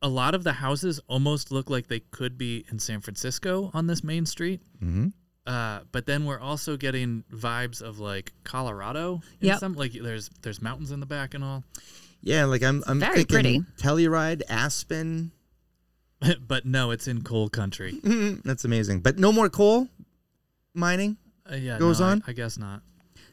a 0.01 0.07
lot 0.07 0.35
of 0.35 0.43
the 0.43 0.53
houses 0.53 0.99
almost 1.07 1.51
look 1.51 1.69
like 1.69 1.87
they 1.87 1.99
could 1.99 2.37
be 2.37 2.65
in 2.71 2.77
San 2.79 3.01
Francisco 3.01 3.71
on 3.73 3.87
this 3.87 4.03
main 4.03 4.25
street. 4.25 4.61
Mm-hmm. 4.83 5.07
Uh, 5.45 5.79
but 5.91 6.05
then 6.05 6.25
we're 6.25 6.39
also 6.39 6.77
getting 6.77 7.23
vibes 7.33 7.81
of 7.81 7.99
like 7.99 8.33
Colorado. 8.43 9.21
In 9.41 9.47
Yep. 9.47 9.59
some 9.59 9.73
like 9.73 9.93
there's 9.93 10.29
there's 10.41 10.61
mountains 10.61 10.91
in 10.91 10.99
the 10.99 11.05
back 11.05 11.33
and 11.33 11.43
all. 11.43 11.63
Yeah, 12.21 12.45
like 12.45 12.63
I'm. 12.63 12.83
I'm 12.87 12.99
very 12.99 13.23
thinking 13.23 13.65
Telluride, 13.77 14.41
Aspen. 14.49 15.31
but 16.47 16.65
no, 16.65 16.91
it's 16.91 17.07
in 17.07 17.21
coal 17.21 17.47
country. 17.47 17.93
Mm, 18.03 18.41
that's 18.45 18.65
amazing. 18.65 19.01
But 19.01 19.19
no 19.19 19.31
more 19.31 19.49
coal 19.49 19.87
mining. 20.73 21.17
Uh, 21.49 21.55
yeah, 21.55 21.77
Goes 21.79 21.99
no, 22.01 22.07
I- 22.07 22.11
on? 22.11 22.23
I, 22.27 22.33
guess 22.33 22.57
not. 22.57 22.81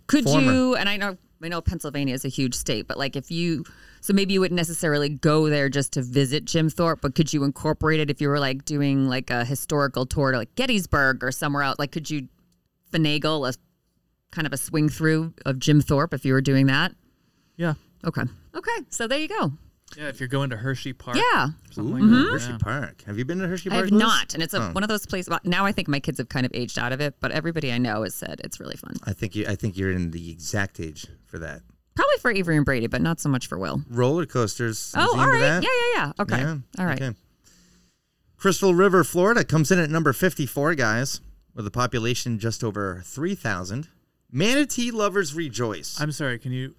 Could 0.07 0.25
Former. 0.25 0.53
you? 0.53 0.75
And 0.77 0.88
I 0.88 0.97
know 0.97 1.17
I 1.43 1.49
know 1.49 1.61
Pennsylvania 1.61 2.14
is 2.14 2.25
a 2.25 2.29
huge 2.29 2.55
state, 2.55 2.88
but 2.88 2.97
like 2.97 3.17
if 3.17 3.31
you, 3.31 3.64
so 4.01 4.12
maybe 4.14 4.33
you 4.33 4.40
wouldn't 4.40 4.57
necessarily 4.57 5.11
go 5.11 5.51
there 5.51 5.69
just 5.69 5.93
to 5.93 6.03
visit 6.03 6.47
Jim 6.47 6.71
Thorpe, 6.71 7.03
but 7.03 7.14
could 7.14 7.33
you 7.33 7.45
incorporate 7.45 8.01
it 8.01 8.11
if 8.11 8.21
you 8.21 8.29
were 8.29 8.38
like 8.38 8.64
doing 8.64 9.09
like 9.09 9.31
a 9.31 9.45
historical 9.45 10.07
tour 10.07 10.33
to 10.33 10.38
like 10.38 10.55
Gettysburg 10.55 11.23
or 11.23 11.31
somewhere 11.31 11.62
else? 11.62 11.79
Like, 11.79 11.93
could 11.93 12.09
you 12.09 12.29
finagle 12.93 13.47
a 13.47 13.55
kind 14.31 14.47
of 14.47 14.53
a 14.55 14.57
swing 14.57 14.88
through 14.88 15.35
of 15.45 15.59
Jim 15.59 15.83
Thorpe 15.83 16.14
if 16.14 16.25
you 16.25 16.33
were 16.33 16.40
doing 16.40 16.67
that? 16.67 16.93
Yeah, 17.57 17.75
Okay. 18.07 18.23
Okay. 18.55 18.77
So 18.90 19.07
there 19.07 19.19
you 19.19 19.29
go. 19.29 19.53
Yeah. 19.96 20.09
If 20.09 20.20
you're 20.20 20.28
going 20.28 20.50
to 20.50 20.57
Hershey 20.57 20.92
Park, 20.92 21.16
Yeah. 21.16 21.48
Ooh, 21.78 21.83
like 21.83 22.02
that. 22.02 22.28
Hershey 22.33 22.50
yeah. 22.52 22.59
Park. 22.59 23.02
Have 23.07 23.18
you 23.18 23.24
been 23.24 23.38
to 23.38 23.48
Hershey 23.48 23.70
Park? 23.70 23.78
I 23.83 23.85
have 23.85 23.90
Liz? 23.92 24.00
not, 24.00 24.35
and 24.35 24.42
it's 24.42 24.54
a, 24.54 24.62
Oh. 24.62 24.72
one 24.72 24.83
of 24.83 24.88
those 24.88 25.07
places. 25.07 25.33
Now 25.44 25.64
I 25.66 25.72
think 25.72 25.88
my 25.88 26.00
kids 26.00 26.18
have 26.18 26.28
kind 26.28 26.44
of 26.46 26.52
aged 26.54 26.78
out 26.78 26.92
of 26.92 27.00
it, 27.00 27.14
but 27.20 27.30
everybody 27.33 27.72
I 27.72 27.78
know 27.78 28.02
has 28.02 28.14
said 28.14 28.40
it's 28.44 28.61
really 28.61 28.76
fun. 28.76 28.94
I 29.04 29.12
think 29.12 29.35
you. 29.35 29.46
I 29.46 29.54
think 29.54 29.76
you're 29.76 29.92
in 29.92 30.11
the 30.11 30.30
exact 30.30 30.80
age 30.80 31.07
for 31.26 31.38
that. 31.38 31.62
Probably 31.96 32.16
for 32.20 32.30
Avery 32.33 32.57
and 32.57 32.64
Brady, 32.64 32.88
but 32.88 33.00
not 33.02 33.20
so 33.20 33.28
much 33.28 33.46
for 33.46 33.57
Will. 33.57 33.83
Roller 33.88 34.26
coasters. 34.26 34.92
Oh, 34.96 35.14
he 35.14 35.20
all 35.20 35.24
into 35.26 35.33
right. 35.33 35.38
that? 35.40 35.62
Yeah, 35.62 35.68
yeah, 35.68 36.04
yeah. 36.07 36.12
Okay. 36.22 36.38
Yeah, 36.40 36.57
All 36.78 36.87
right. 36.87 37.00
Okay. 37.00 37.16
Crystal 38.37 38.74
River, 38.74 39.04
Florida 39.04 39.44
comes 39.44 39.70
in 39.70 39.78
at 39.78 39.88
number 39.90 40.12
54, 40.12 40.74
guys, 40.74 41.20
with 41.54 41.66
a 41.66 41.70
population 41.70 42.38
just 42.38 42.62
over 42.64 43.00
3,000. 43.04 43.88
Manatee 44.30 44.90
lovers 44.90 45.35
rejoice. 45.35 46.00
I'm 46.00 46.11
sorry. 46.12 46.38
Can 46.40 46.52
you? 46.52 46.74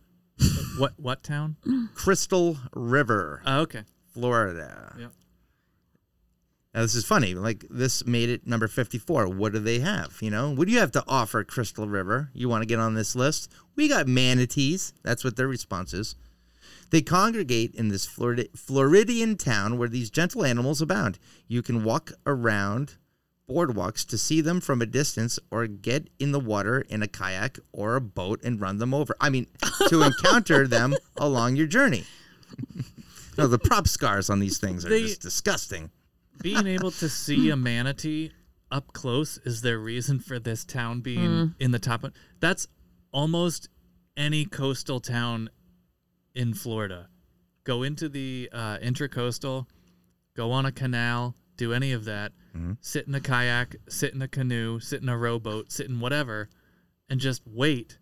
What 0.78 0.94
what 0.98 1.24
town? 1.24 1.56
Crystal 1.94 2.58
River, 2.74 3.42
Oh, 3.46 3.60
okay. 3.62 3.84
Florida. 4.14 4.96
Yep. 5.00 5.12
Now 6.74 6.82
this 6.82 6.96
is 6.96 7.06
funny. 7.06 7.34
Like 7.36 7.66
this 7.70 8.06
made 8.06 8.30
it 8.30 8.46
number 8.46 8.68
54. 8.68 9.30
What 9.30 9.54
do 9.54 9.60
they 9.60 9.80
have? 9.80 10.18
You 10.22 10.30
know, 10.30 10.54
what 10.54 10.68
do 10.68 10.74
you 10.74 10.80
have 10.80 10.92
to 10.92 11.04
offer 11.08 11.44
Crystal 11.44 11.88
River? 11.88 12.30
You 12.34 12.50
want 12.50 12.64
to 12.64 12.68
get 12.68 12.80
on 12.80 12.96
this 12.96 13.16
list? 13.16 13.52
We 13.76 13.88
got 13.88 14.08
manatees. 14.08 14.94
That's 15.04 15.24
what 15.24 15.38
their 15.38 15.48
response 15.48 15.94
is. 15.94 16.16
They 16.92 17.02
congregate 17.02 17.74
in 17.76 17.88
this 17.88 18.06
Florida, 18.06 18.46
Floridian 18.56 19.38
town 19.38 19.78
where 19.78 19.90
these 19.90 20.10
gentle 20.10 20.46
animals 20.46 20.82
abound. 20.82 21.18
You 21.48 21.62
can 21.62 21.84
walk 21.84 22.12
around 22.28 22.96
boardwalks 23.50 24.06
to 24.08 24.18
see 24.18 24.42
them 24.42 24.60
from 24.60 24.82
a 24.82 24.86
distance 24.86 25.38
or 25.52 25.68
get 25.68 26.10
in 26.20 26.32
the 26.32 26.40
water 26.40 26.82
in 26.90 27.04
a 27.04 27.08
kayak 27.08 27.60
or 27.72 27.96
a 27.96 28.02
boat 28.02 28.42
and 28.44 28.60
run 28.60 28.78
them 28.80 28.94
over. 28.94 29.16
I 29.22 29.30
mean, 29.30 29.48
to 29.90 30.02
encounter 30.04 30.68
them 30.68 30.96
along 31.18 31.56
your 31.56 31.68
journey. 31.68 32.06
no, 33.38 33.48
the 33.48 33.60
prop 33.60 33.88
scars 33.88 34.30
on 34.30 34.40
these 34.40 34.58
things 34.58 34.86
are 34.86 34.90
They- 34.90 35.02
just 35.04 35.22
disgusting. 35.22 35.92
Being 36.42 36.68
able 36.68 36.92
to 36.92 37.08
see 37.24 37.50
a 37.50 37.56
manatee 37.56 38.32
up 38.72 38.92
close 38.94 39.38
is 39.46 39.62
their 39.62 39.78
reason 39.80 40.20
for 40.20 40.40
this 40.40 40.66
town 40.66 41.02
being 41.02 41.26
Hmm. 41.32 41.46
in 41.60 41.72
the 41.72 41.80
top. 41.80 42.04
one. 42.04 42.14
That's 42.40 42.68
almost 43.12 43.70
any 44.18 44.46
coastal 44.46 45.00
town 45.00 45.50
in 46.34 46.54
Florida. 46.54 47.10
Go 47.64 47.84
into 47.84 48.10
the 48.10 48.50
uh, 48.52 48.78
intracoastal, 48.80 49.66
go 50.36 50.52
on 50.52 50.66
a 50.66 50.72
canal, 50.72 51.36
do 51.58 51.74
any 51.74 51.92
of 51.92 52.06
that, 52.06 52.32
Mm-hmm. 52.56 52.74
sit 52.80 53.06
in 53.06 53.14
a 53.14 53.20
kayak, 53.20 53.76
sit 53.90 54.14
in 54.14 54.22
a 54.22 54.30
canoe, 54.30 54.80
sit 54.80 55.02
in 55.02 55.10
a 55.10 55.18
rowboat, 55.18 55.74
sit 55.74 55.88
in 55.88 56.00
whatever, 56.00 56.48
and 57.10 57.20
just 57.20 57.42
wait. 57.46 57.98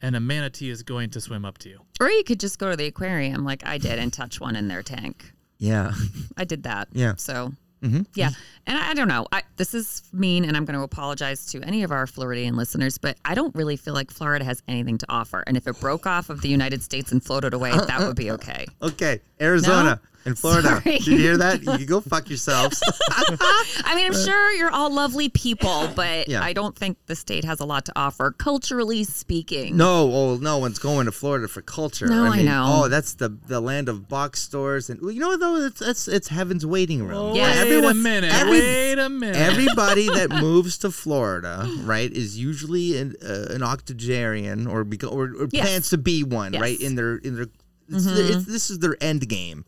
And 0.00 0.16
a 0.16 0.20
manatee 0.20 0.70
is 0.70 0.82
going 0.82 1.10
to 1.10 1.20
swim 1.20 1.44
up 1.44 1.58
to 1.58 1.68
you. 1.68 1.80
Or 2.00 2.08
you 2.08 2.24
could 2.24 2.40
just 2.40 2.58
go 2.58 2.70
to 2.70 2.76
the 2.76 2.86
aquarium 2.86 3.44
like 3.44 3.66
I 3.66 3.76
did 3.76 3.98
and 3.98 4.10
touch 4.12 4.40
one 4.40 4.56
in 4.56 4.68
their 4.68 4.82
tank. 4.82 5.30
Yeah. 5.58 5.92
I 6.38 6.44
did 6.44 6.62
that. 6.64 6.88
Yeah. 6.92 7.14
So, 7.16 7.52
Mm-hmm. 7.82 8.02
yeah. 8.14 8.30
And 8.66 8.78
I, 8.78 8.90
I 8.90 8.94
don't 8.94 9.06
know. 9.08 9.26
I, 9.30 9.42
this 9.58 9.74
is 9.74 10.02
mean, 10.10 10.46
and 10.46 10.56
I'm 10.56 10.64
going 10.64 10.78
to 10.78 10.82
apologize 10.82 11.44
to 11.52 11.62
any 11.62 11.82
of 11.82 11.92
our 11.92 12.06
Floridian 12.06 12.56
listeners, 12.56 12.96
but 12.96 13.18
I 13.26 13.34
don't 13.34 13.54
really 13.54 13.76
feel 13.76 13.92
like 13.92 14.10
Florida 14.10 14.46
has 14.46 14.62
anything 14.66 14.96
to 14.98 15.06
offer. 15.10 15.44
And 15.46 15.58
if 15.58 15.66
it 15.68 15.78
broke 15.78 16.06
off 16.06 16.30
of 16.30 16.40
the 16.40 16.48
United 16.48 16.82
States 16.82 17.12
and 17.12 17.22
floated 17.22 17.52
away, 17.52 17.72
that 17.72 18.00
would 18.00 18.16
be 18.16 18.30
okay. 18.30 18.64
Okay. 18.82 19.20
Arizona 19.42 20.00
and 20.26 20.38
Florida. 20.38 20.68
Sorry. 20.84 20.98
Did 20.98 21.06
you 21.06 21.16
hear 21.16 21.36
that? 21.38 21.62
You 21.62 21.72
can 21.78 21.86
go 21.86 22.00
fuck 22.00 22.28
yourselves. 22.28 22.82
I 23.10 23.94
mean, 23.96 24.06
I'm 24.06 24.12
sure 24.12 24.52
you're 24.52 24.70
all 24.70 24.92
lovely 24.92 25.28
people, 25.28 25.88
but 25.94 26.28
Yeah. 26.28 26.42
I 26.42 26.52
don't 26.52 26.76
think 26.76 26.98
the 27.06 27.16
state 27.16 27.44
has 27.44 27.60
a 27.60 27.64
lot 27.64 27.84
to 27.86 27.92
offer, 27.96 28.32
culturally 28.32 29.04
speaking. 29.04 29.76
No, 29.76 30.10
oh 30.12 30.36
no 30.36 30.58
one's 30.58 30.78
going 30.78 31.06
to 31.06 31.12
Florida 31.12 31.48
for 31.48 31.62
culture. 31.62 32.06
No, 32.06 32.24
I 32.24 32.42
know. 32.42 32.64
Oh, 32.84 32.88
that's 32.88 33.14
the 33.14 33.28
the 33.46 33.60
land 33.60 33.88
of 33.88 34.08
box 34.08 34.40
stores, 34.42 34.90
and 34.90 35.00
well, 35.00 35.10
you 35.10 35.20
know 35.20 35.28
what 35.28 35.40
though? 35.40 35.56
It's 35.56 35.80
it's, 35.80 36.08
it's 36.08 36.28
heaven's 36.28 36.66
waiting 36.66 37.06
room. 37.06 37.34
Yeah. 37.34 37.46
Wait 37.46 37.56
Everyone- 37.58 37.90
a 37.92 37.94
minute. 37.94 38.32
every- 38.34 38.60
wait 38.60 38.98
a 38.98 39.08
minute. 39.08 39.36
Everybody 39.36 40.06
that 40.08 40.30
moves 40.42 40.78
to 40.78 40.90
Florida, 40.90 41.68
right, 41.82 42.10
is 42.12 42.38
usually 42.38 42.98
an, 42.98 43.14
uh, 43.24 43.46
an 43.54 43.62
octogenarian 43.62 44.66
or 44.66 44.80
or, 45.08 45.24
or 45.24 45.48
Yes. 45.52 45.66
plans 45.66 45.90
to 45.90 45.98
be 45.98 46.22
one, 46.24 46.52
Yes. 46.52 46.62
right? 46.62 46.80
In 46.80 46.94
their 46.96 47.16
in 47.16 47.36
their 47.36 47.46
it's, 47.88 48.06
it's, 48.06 48.44
this 48.46 48.70
is 48.70 48.80
their 48.80 48.96
end 49.00 49.28
game. 49.28 49.64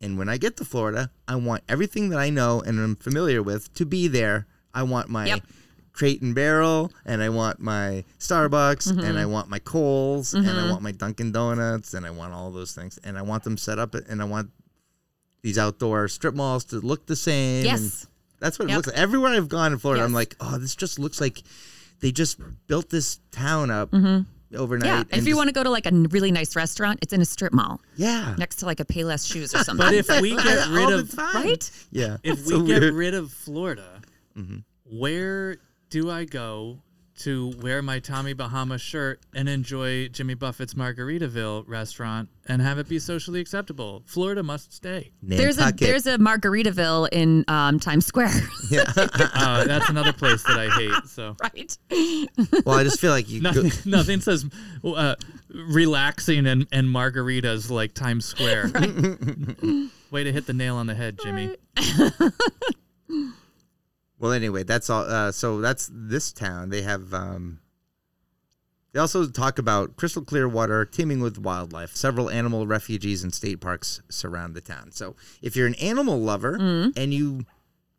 And 0.00 0.18
when 0.18 0.28
I 0.28 0.36
get 0.36 0.56
to 0.58 0.64
Florida, 0.64 1.10
I 1.26 1.36
want 1.36 1.62
everything 1.68 2.10
that 2.10 2.18
I 2.18 2.30
know 2.30 2.60
and 2.60 2.78
I'm 2.78 2.96
familiar 2.96 3.42
with 3.42 3.72
to 3.74 3.86
be 3.86 4.08
there. 4.08 4.46
I 4.74 4.82
want 4.82 5.08
my 5.08 5.26
Yep. 5.26 5.42
crate 5.92 6.20
and 6.20 6.34
barrel, 6.34 6.92
and 7.06 7.22
I 7.22 7.30
want 7.30 7.58
my 7.58 8.04
Starbucks, 8.18 8.90
and 8.90 9.00
mm-hmm. 9.00 9.16
I 9.16 9.24
want 9.24 9.48
my 9.48 9.58
Kohl's, 9.58 10.34
and 10.34 10.46
I 10.46 10.52
mm-hmm. 10.52 10.70
want 10.70 10.82
my 10.82 10.92
Dunkin' 10.92 11.32
Donuts, 11.32 11.94
and 11.94 12.04
I 12.04 12.10
want 12.10 12.34
all 12.34 12.50
those 12.50 12.72
things, 12.72 12.98
and 13.02 13.16
I 13.16 13.22
want 13.22 13.44
them 13.44 13.56
set 13.56 13.78
up, 13.78 13.94
and 13.94 14.20
I 14.20 14.26
want 14.26 14.50
these 15.40 15.56
outdoor 15.56 16.08
strip 16.08 16.34
malls 16.34 16.64
to 16.66 16.80
look 16.80 17.06
the 17.06 17.16
same. 17.16 17.64
Yes. 17.64 18.06
that's 18.38 18.58
what 18.58 18.66
it 18.66 18.72
Yep. 18.72 18.76
looks 18.76 18.88
like. 18.88 18.96
Everywhere 18.98 19.32
I've 19.32 19.48
gone 19.48 19.72
in 19.72 19.78
Florida, 19.78 20.04
I'm 20.04 20.12
like, 20.12 20.36
oh, 20.40 20.58
this 20.58 20.76
just 20.76 20.98
looks 20.98 21.22
like 21.22 21.42
they 22.00 22.12
just 22.12 22.38
built 22.66 22.90
this 22.90 23.20
town 23.30 23.70
up 23.70 23.90
mm-hmm. 23.92 24.28
Overnight. 24.54 24.86
Yeah. 24.88 24.98
and 25.00 25.08
If 25.12 25.18
you 25.24 25.30
just- 25.32 25.36
want 25.36 25.48
to 25.48 25.52
go 25.52 25.62
to 25.64 25.70
like 25.70 25.86
a 25.86 25.90
really 25.92 26.30
nice 26.32 26.54
restaurant, 26.56 26.98
it's 27.02 27.12
in 27.12 27.20
a 27.20 27.24
strip 27.24 27.52
mall 27.52 27.80
yeah, 27.96 28.34
next 28.38 28.56
to 28.56 28.66
like 28.66 28.80
a 28.80 28.84
Payless 28.84 29.30
Shoes 29.30 29.54
or 29.54 29.58
something. 29.64 29.84
But 29.86 29.94
if 29.94 30.08
we 30.20 30.36
get 30.42 30.68
rid 30.68 30.90
of 30.92 31.16
right? 31.18 31.70
yeah, 31.90 32.16
if 32.22 32.38
it's 32.38 32.46
we 32.46 32.52
so 32.54 32.62
get 32.62 32.80
weird. 32.82 32.94
rid 32.94 33.14
of 33.14 33.32
Florida, 33.32 34.00
Mm-hmm. 34.36 34.58
where 34.98 35.56
do 35.90 36.10
I 36.10 36.24
go 36.24 36.78
to 37.18 37.52
wear 37.62 37.82
my 37.82 37.98
Tommy 37.98 38.32
Bahama 38.32 38.78
shirt 38.78 39.20
and 39.34 39.48
enjoy 39.48 40.08
Jimmy 40.08 40.34
Buffett's 40.34 40.74
Margaritaville 40.74 41.64
restaurant 41.66 42.28
and 42.46 42.62
have 42.62 42.78
it 42.78 42.88
be 42.88 42.98
socially 42.98 43.40
acceptable? 43.40 44.02
Florida 44.06 44.42
must 44.42 44.72
stay. 44.72 45.12
There's 45.22 45.58
a 45.58 45.72
there's 45.72 46.06
a 46.06 46.18
Margaritaville 46.18 47.08
in 47.12 47.44
um, 47.48 47.80
Times 47.80 48.06
Square, 48.06 48.34
yeah. 48.70 48.84
Uh, 49.38 49.64
that's 49.64 49.88
another 49.88 50.12
place 50.12 50.42
that 50.44 50.58
I 50.58 50.68
hate. 50.68 51.08
So 51.08 51.36
right? 51.42 51.78
well, 52.64 52.78
I 52.78 52.84
just 52.84 53.00
feel 53.00 53.10
like 53.10 53.28
you. 53.28 53.42
Go, 53.42 53.50
nothing, 53.50 53.90
nothing 53.90 54.20
says 54.20 54.44
uh, 54.84 55.14
relaxing 55.50 56.46
and, 56.46 56.66
and 56.72 56.88
margaritas 56.88 57.70
like 57.70 57.94
Times 57.94 58.24
Square. 58.24 58.72
Way 60.10 60.24
to 60.24 60.32
hit 60.32 60.46
the 60.46 60.52
nail 60.52 60.76
on 60.76 60.86
the 60.86 60.94
head, 60.94 61.18
Jimmy. 61.22 61.56
Well, 64.18 64.32
anyway, 64.32 64.62
that's 64.62 64.88
all. 64.90 65.04
Uh, 65.04 65.32
so 65.32 65.60
that's 65.60 65.90
this 65.92 66.32
town. 66.32 66.70
They 66.70 66.82
have. 66.82 67.12
Um, 67.14 67.60
they 68.92 69.00
also 69.00 69.26
talk 69.28 69.58
about 69.58 69.96
crystal 69.96 70.22
clear 70.22 70.48
water 70.48 70.86
teeming 70.86 71.20
with 71.20 71.36
wildlife. 71.36 71.94
Several 71.94 72.30
animal 72.30 72.66
refuges 72.66 73.22
and 73.22 73.34
state 73.34 73.60
parks 73.60 74.00
surround 74.08 74.54
the 74.54 74.62
town. 74.62 74.90
So 74.92 75.16
if 75.42 75.54
you're 75.54 75.66
an 75.66 75.74
animal 75.74 76.18
lover 76.18 76.58
Mm-hmm. 76.58 76.98
and 76.98 77.12
you 77.12 77.44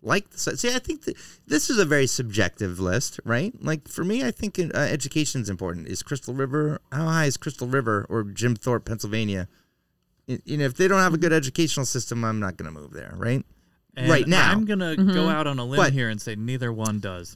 like 0.02 0.32
the 0.32 0.40
see, 0.40 0.74
I 0.74 0.80
think 0.80 1.04
that 1.06 1.16
this 1.46 1.70
is 1.70 1.78
a 1.78 1.86
very 1.86 2.08
subjective 2.08 2.80
list, 2.80 3.20
right? 3.26 3.54
Like 3.62 3.88
for 3.88 4.04
me, 4.04 4.24
I 4.24 4.32
think 4.32 4.58
uh, 4.58 4.72
education 4.76 5.42
is 5.42 5.50
important. 5.52 5.88
Is 5.88 6.02
Crystal 6.02 6.34
River 6.34 6.80
how 6.92 7.06
high 7.06 7.26
is 7.26 7.38
Crystal 7.38 7.68
River 7.68 8.08
or 8.10 8.24
Jim 8.24 8.56
Thorpe, 8.56 8.86
Pennsylvania? 8.86 9.48
You 10.26 10.58
know, 10.58 10.66
if 10.66 10.76
they 10.78 10.88
don't 10.88 11.00
have 11.00 11.14
a 11.14 11.18
good 11.20 11.32
educational 11.34 11.86
system, 11.86 12.26
I'm 12.26 12.40
not 12.40 12.58
going 12.58 12.74
to 12.74 12.80
move 12.80 12.92
there, 12.94 13.14
right? 13.18 13.46
And 13.98 14.10
right 14.10 14.28
now. 14.28 14.52
I'm 14.52 14.66
gonna 14.66 14.96
Mm-hmm. 14.96 15.14
go 15.14 15.28
out 15.28 15.48
on 15.48 15.60
a 15.60 15.66
limb 15.66 15.78
But- 15.78 15.94
here 15.94 16.08
and 16.10 16.22
say 16.22 16.36
neither 16.36 16.72
one 16.72 17.00
does. 17.00 17.36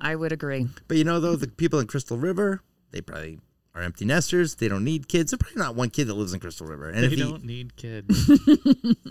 I 0.00 0.14
would 0.16 0.32
agree. 0.32 0.66
But 0.88 0.96
you 0.96 1.04
know, 1.04 1.20
though, 1.20 1.36
the 1.36 1.48
people 1.48 1.78
in 1.80 1.86
Crystal 1.86 2.16
River, 2.18 2.60
they 2.90 3.00
probably 3.00 3.38
are 3.74 3.82
empty 3.82 4.04
nesters. 4.04 4.56
They 4.56 4.68
don't 4.68 4.84
need 4.84 5.08
kids. 5.08 5.30
There's 5.30 5.38
probably 5.38 5.60
not 5.62 5.74
one 5.76 5.90
kid 5.90 6.08
that 6.08 6.14
lives 6.14 6.34
in 6.34 6.40
Crystal 6.40 6.66
River. 6.66 6.88
And 6.90 7.02
They 7.02 7.06
if 7.06 7.12
he, 7.12 7.18
don't 7.20 7.44
need 7.44 7.76
kids. 7.76 8.28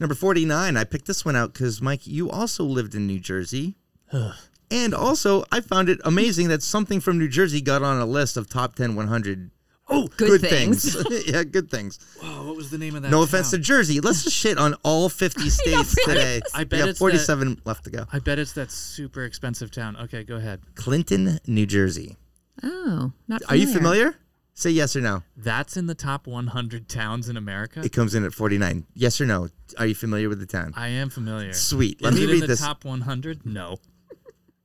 number 0.00 0.14
49, 0.14 0.76
I 0.76 0.84
picked 0.84 1.06
this 1.06 1.24
one 1.24 1.36
out 1.36 1.52
because, 1.52 1.80
Mike, 1.80 2.06
you 2.06 2.30
also 2.30 2.64
lived 2.64 2.94
in 2.94 3.06
New 3.06 3.20
Jersey. 3.20 3.76
and 4.70 4.94
also, 4.94 5.44
I 5.52 5.60
found 5.60 5.88
it 5.88 6.00
amazing 6.04 6.48
that 6.48 6.62
something 6.62 7.00
from 7.00 7.18
New 7.18 7.28
Jersey 7.28 7.60
got 7.60 7.82
on 7.82 8.00
a 8.00 8.06
list 8.06 8.36
of 8.36 8.48
top 8.48 8.74
10 8.74 8.96
100 8.96 9.50
Oh, 9.94 10.06
good, 10.16 10.28
good, 10.28 10.40
things. 10.42 10.94
things. 11.02 11.26
yeah, 11.28 11.44
good 11.44 11.70
things. 11.70 11.98
Whoa, 12.20 12.46
what 12.46 12.56
was 12.56 12.70
the 12.70 12.78
name 12.78 12.94
of 12.96 13.02
that? 13.02 13.10
No 13.10 13.22
offense 13.22 13.50
to? 13.50 13.58
Jersey. 13.58 14.00
Let's 14.00 14.24
just 14.24 14.36
shit 14.36 14.58
on 14.58 14.74
all 14.82 15.08
50 15.08 15.48
states 15.50 15.96
really. 16.06 16.14
today. 16.18 16.40
I 16.54 16.64
bet 16.64 16.72
we 16.72 16.78
got 16.80 16.88
it's 16.90 16.98
47 16.98 17.60
left 17.64 17.84
to 17.84 17.90
go. 17.90 18.04
I 18.12 18.18
bet 18.18 18.38
it's 18.38 18.52
that 18.54 18.70
super 18.70 19.24
expensive 19.24 19.70
town. 19.70 19.96
Okay, 19.96 20.24
go 20.24 20.36
ahead. 20.36 20.60
Clinton, 20.74 21.38
New 21.46 21.66
Jersey. 21.66 22.16
Oh, 22.62 23.12
not. 23.28 23.42
familiar. 23.42 23.46
Are 23.48 23.56
you 23.56 23.72
familiar? 23.72 24.16
Say 24.56 24.70
yes 24.70 24.94
or 24.94 25.00
no. 25.00 25.22
That's 25.36 25.76
in 25.76 25.86
the 25.86 25.96
top 25.96 26.28
100 26.28 26.88
towns 26.88 27.28
in 27.28 27.36
America. 27.36 27.80
It 27.84 27.92
comes 27.92 28.14
in 28.14 28.24
at 28.24 28.32
49. 28.32 28.86
Yes 28.94 29.20
or 29.20 29.26
no? 29.26 29.48
Are 29.78 29.86
you 29.86 29.96
familiar 29.96 30.28
with 30.28 30.38
the 30.38 30.46
town? 30.46 30.72
I 30.76 30.88
am 30.88 31.10
familiar. 31.10 31.52
Sweet. 31.52 32.00
Let 32.00 32.12
Is 32.14 32.18
me 32.20 32.24
it 32.24 32.28
read 32.28 32.34
in 32.34 32.40
the 32.42 32.46
this. 32.46 32.60
top 32.60 32.84
100? 32.84 33.44
No. 33.44 33.78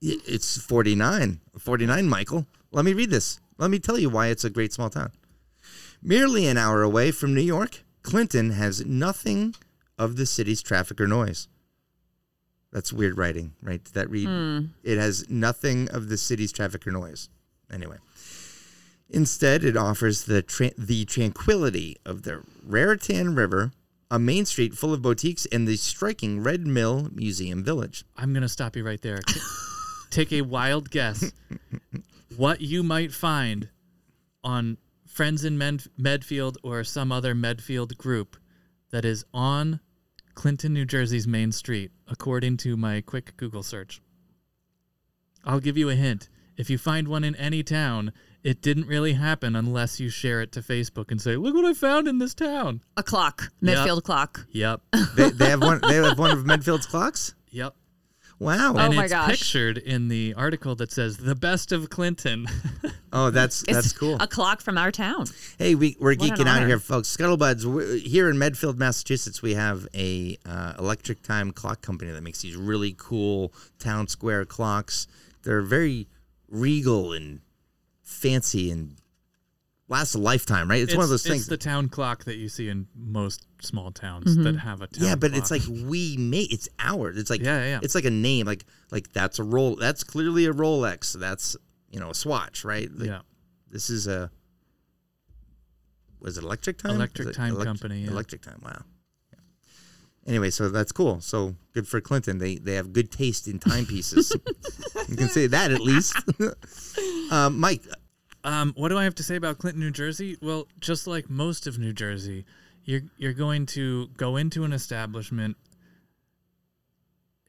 It's 0.02 0.62
49. 0.62 1.40
49, 1.58 2.08
Michael. 2.08 2.46
Let 2.72 2.86
me 2.86 2.94
read 2.94 3.10
this. 3.10 3.40
Let 3.58 3.72
me 3.72 3.80
tell 3.80 3.98
you 3.98 4.10
why 4.10 4.28
it's 4.28 4.44
a 4.44 4.50
great 4.50 4.72
small 4.72 4.90
town. 4.92 5.12
Merely 6.02 6.48
an 6.48 6.58
hour 6.58 6.82
away 6.82 7.12
from 7.12 7.34
New 7.34 7.42
York, 7.42 7.84
Clinton 8.04 8.52
has 8.52 8.86
nothing 8.86 9.56
of 9.98 10.16
the 10.16 10.26
city's 10.26 10.62
traffic 10.62 11.02
or 11.02 11.08
noise. 11.08 11.48
That's 12.72 12.94
weird 12.94 13.18
writing, 13.18 13.54
right? 13.62 13.84
Did 13.84 13.94
that 13.96 14.10
read? 14.10 14.28
Hmm. 14.28 14.66
It 14.84 14.98
has 14.98 15.30
nothing 15.30 15.90
of 15.90 16.10
the 16.10 16.18
city's 16.18 16.52
traffic 16.52 16.86
or 16.88 16.92
noise. 16.92 17.30
Anyway. 17.72 17.98
Instead, 19.10 19.64
it 19.64 19.76
offers 19.76 20.26
the 20.26 20.42
tra- 20.44 20.72
the 20.78 21.04
tranquility 21.06 21.98
of 22.06 22.22
the 22.24 22.44
Raritan 22.64 23.34
River, 23.34 23.72
a 24.12 24.20
main 24.20 24.46
street 24.46 24.76
full 24.76 24.94
of 24.94 25.02
boutiques, 25.02 25.48
and 25.48 25.68
the 25.68 25.78
striking 25.78 26.42
Red 26.42 26.68
Mill 26.68 27.10
Museum 27.12 27.64
Village. 27.64 28.06
I'm 28.16 28.34
going 28.34 28.44
to 28.44 28.50
stop 28.50 28.76
you 28.76 28.86
right 28.86 29.02
there. 29.02 29.20
Take 30.12 30.32
a 30.32 30.42
wild 30.42 30.92
guess. 30.92 31.32
what 32.38 32.62
you 32.62 32.84
might 32.84 33.12
find 33.12 33.70
on 34.44 34.78
Friends 35.20 35.44
in 35.44 35.58
Med- 35.58 35.84
Medfield 35.98 36.58
or 36.64 36.82
some 36.86 37.12
other 37.12 37.36
Medfield 37.36 37.98
group 37.98 38.38
that 38.92 39.04
is 39.04 39.26
on 39.34 39.82
Clinton, 40.34 40.74
New 40.74 40.86
Jersey's 40.86 41.28
main 41.28 41.52
street, 41.52 41.92
according 42.08 42.56
to 42.60 42.78
my 42.78 43.02
quick 43.02 43.36
Google 43.36 43.62
search. 43.62 44.02
I'll 45.44 45.60
give 45.60 45.78
you 45.78 45.90
a 45.90 45.96
hint. 45.96 46.30
If 46.56 46.70
you 46.70 46.78
find 46.78 47.10
one 47.10 47.26
in 47.26 47.36
any 47.36 47.64
town, 47.64 48.14
it 48.44 48.62
didn't 48.62 48.88
really 48.88 49.12
happen 49.12 49.58
unless 49.58 50.00
you 50.00 50.08
share 50.10 50.40
it 50.40 50.54
to 50.54 50.62
Facebook 50.62 51.12
and 51.12 51.22
say, 51.22 51.36
"Look 51.36 51.54
what 51.54 51.66
I 51.66 51.74
found 51.74 52.08
in 52.08 52.20
this 52.20 52.34
town." 52.34 52.82
A 52.96 53.04
clock, 53.04 53.52
Yep. 53.60 53.76
Medfield 53.76 54.04
clock. 54.06 54.48
Yep. 54.52 54.82
They, 55.18 55.32
they 55.32 55.50
have 55.50 55.62
one. 55.62 55.82
They 55.86 55.96
have 55.96 56.18
one 56.18 56.32
of 56.32 56.46
Medfield's 56.46 56.86
clocks. 56.86 57.36
Yep. 57.50 57.76
Wow. 58.40 58.74
Oh 58.76 58.80
and 58.80 58.96
my 58.96 59.04
it's 59.04 59.14
gosh. 59.14 59.30
pictured 59.30 59.78
in 59.78 60.08
the 60.08 60.34
article 60.36 60.74
that 60.76 60.92
says 60.92 61.18
the 61.18 61.36
best 61.36 61.72
of 61.72 61.90
Clinton. 61.90 62.48
Oh, 63.12 63.32
that's 63.32 63.64
It's 63.64 63.74
that's 63.74 63.94
cool. 63.94 64.18
A 64.20 64.28
clock 64.28 64.62
from 64.62 64.78
our 64.78 64.92
town. 64.92 65.26
Hey, 65.58 65.74
we, 65.74 65.98
we're 66.00 66.16
What 66.16 66.30
geeking 66.30 66.46
out 66.46 66.68
here, 66.68 66.78
folks. 66.78 67.16
Scuttlebuds, 67.16 67.66
we 67.66 68.02
here 68.02 68.30
in 68.30 68.38
Medfield, 68.38 68.78
Massachusetts, 68.78 69.42
we 69.42 69.56
have 69.56 69.88
a 69.96 70.38
uh, 70.46 70.74
electric 70.78 71.24
time 71.24 71.52
clock 71.52 71.82
company 71.82 72.12
that 72.12 72.22
makes 72.22 72.42
these 72.44 72.56
really 72.56 72.94
cool 73.00 73.52
town 73.80 74.08
square 74.08 74.46
clocks. 74.46 75.08
They're 75.42 75.64
very 75.64 76.08
regal 76.50 77.14
and 77.14 77.42
fancy 78.04 78.70
and 78.70 78.96
last 79.90 80.16
a 80.16 80.20
lifetime, 80.20 80.70
right? 80.70 80.82
It's, 80.82 80.96
one 80.96 81.04
of 81.04 81.10
those 81.10 81.24
things. 81.24 81.42
It's 81.42 81.48
the 81.50 81.58
town 81.58 81.90
clock 81.90 82.24
that 82.26 82.38
you 82.38 82.48
see 82.48 82.70
in 82.70 82.88
most 82.96 83.48
small 83.60 83.92
towns 83.92 84.38
that 84.38 84.56
have 84.58 84.82
a 84.82 84.88
town 84.88 85.04
yeah, 85.06 85.16
but 85.16 85.36
it's 85.36 85.52
like 85.52 85.64
we 85.68 86.16
made. 86.18 86.54
It's 86.54 86.70
ours. 86.80 87.18
It's 87.18 87.30
like 87.30 87.42
Yeah, 87.42 87.60
yeah, 87.60 87.68
yeah. 87.68 87.80
It's 87.82 87.96
like 87.96 88.06
a 88.06 88.12
name. 88.12 88.46
Like 88.46 88.66
like 88.92 89.12
that's 89.12 89.40
a 89.40 89.44
roll. 89.44 89.76
That's 89.76 90.04
clearly 90.04 90.46
a 90.46 90.54
Rolex. 90.54 91.14
That's 91.14 91.58
you 91.92 92.00
know 92.00 92.12
a 92.12 92.16
Swatch, 92.16 92.64
right? 92.64 92.90
Like, 92.92 93.10
yeah. 93.10 93.20
This 93.70 93.90
is 93.90 94.08
a. 94.08 94.32
Was 96.20 96.38
it 96.38 96.44
Electric 96.44 96.78
Time? 96.78 96.96
Electric 96.96 97.30
Is 97.30 97.36
it 97.36 97.38
Time 97.38 97.56
Company, 97.62 98.02
yeah. 98.02 98.12
Electric 98.12 98.42
Time. 98.42 98.62
Wow. 98.64 98.82
Yeah. 99.32 99.40
Anyway, 100.28 100.50
so 100.50 100.70
that's 100.70 100.92
cool. 100.92 101.22
So 101.22 101.56
good 101.74 101.88
for 101.88 102.02
Clinton. 102.02 102.40
They 102.40 102.56
they 102.56 102.74
have 102.74 102.94
good 102.94 103.12
taste 103.12 103.48
in 103.48 103.60
timepieces. 103.60 104.36
you 105.08 105.16
can 105.16 105.30
say 105.30 105.48
that 105.48 105.72
at 105.72 105.82
least. 105.82 106.16
um, 107.32 107.60
Mike, 107.60 107.84
Um, 108.44 108.74
what 108.76 108.90
do 108.90 108.98
I 108.98 109.04
have 109.04 109.16
to 109.16 109.24
say 109.24 109.36
about 109.36 109.58
Clinton, 109.58 109.82
New 109.82 109.92
Jersey? 109.92 110.38
Well, 110.42 110.68
just 110.80 111.08
like 111.08 111.30
most 111.30 111.68
of 111.68 111.78
New 111.78 111.94
Jersey, 111.94 112.46
you're 112.86 113.02
you're 113.18 113.34
going 113.34 113.66
to 113.68 114.08
go 114.18 114.36
into 114.38 114.64
an 114.64 114.72
establishment 114.74 115.58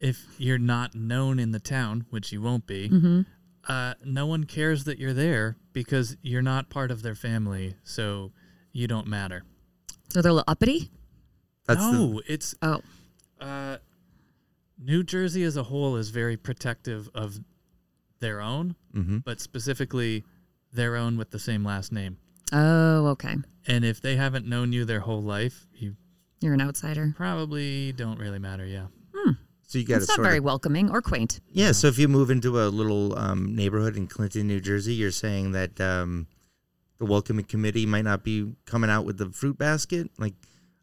if 0.00 0.26
you're 0.38 0.58
not 0.58 0.94
known 0.94 1.38
in 1.38 1.52
the 1.52 1.60
town, 1.60 2.06
which 2.10 2.32
you 2.32 2.40
won't 2.40 2.66
be. 2.66 2.88
Mm-hmm. 2.88 3.20
Uh, 3.68 3.94
no 4.04 4.26
one 4.26 4.44
cares 4.44 4.84
that 4.84 4.98
you're 4.98 5.12
there 5.12 5.56
because 5.72 6.16
you're 6.22 6.42
not 6.42 6.70
part 6.70 6.90
of 6.90 7.02
their 7.02 7.14
family, 7.14 7.74
so 7.84 8.32
you 8.72 8.88
don't 8.88 9.06
matter. 9.06 9.44
So 10.08 10.22
they're 10.22 10.30
a 10.30 10.34
little 10.34 10.44
uppity. 10.50 10.90
that's 11.66 11.84
the, 11.84 11.92
no, 11.92 12.22
it's 12.26 12.54
Oh, 12.62 12.80
uh, 13.40 13.76
New 14.78 15.04
Jersey 15.04 15.44
as 15.44 15.56
a 15.56 15.62
whole 15.64 15.96
is 15.96 16.08
very 16.10 16.36
protective 16.36 17.08
of 17.14 17.38
their 18.18 18.40
own, 18.40 18.74
Mhm. 18.96 19.22
but 19.22 19.40
specifically 19.40 20.24
their 20.72 20.96
own 20.96 21.16
with 21.16 21.30
the 21.30 21.38
same 21.38 21.64
last 21.64 21.92
name. 21.92 22.18
oh, 22.52 23.06
okay. 23.08 23.36
And 23.66 23.84
if 23.84 24.00
they 24.00 24.16
haven't 24.16 24.46
known 24.46 24.72
you 24.72 24.84
their 24.84 25.00
whole 25.00 25.22
life, 25.22 25.66
you 25.74 25.96
You're 26.40 26.54
an 26.54 26.60
outsider. 26.60 27.12
probably 27.16 27.92
don't 27.92 28.18
really 28.18 28.38
matter. 28.38 28.64
Yeah. 28.66 28.86
so 29.66 29.78
you 29.78 29.84
got 29.84 29.96
to 29.96 30.00
It's 30.02 30.08
not 30.16 30.20
very 30.24 30.38
of 30.38 30.44
welcoming 30.44 30.90
or 30.90 31.00
quaint. 31.02 31.40
yeah. 31.52 31.72
So 31.72 31.86
if 31.88 31.98
you 31.98 32.08
move 32.08 32.30
into 32.30 32.60
a 32.60 32.66
little 32.68 33.16
um, 33.18 33.54
neighborhood 33.54 33.96
in 33.96 34.06
Clinton, 34.06 34.46
New 34.48 34.60
Jersey, 34.60 34.94
you're 34.94 35.10
saying 35.12 35.52
that 35.52 35.80
um, 35.80 36.26
the 36.98 37.04
welcoming 37.06 37.44
committee 37.44 37.86
might 37.86 38.04
not 38.04 38.24
be 38.24 38.52
coming 38.66 38.90
out 38.90 39.04
with 39.04 39.18
the 39.18 39.30
fruit 39.30 39.58
basket. 39.58 40.10
Like 40.18 40.34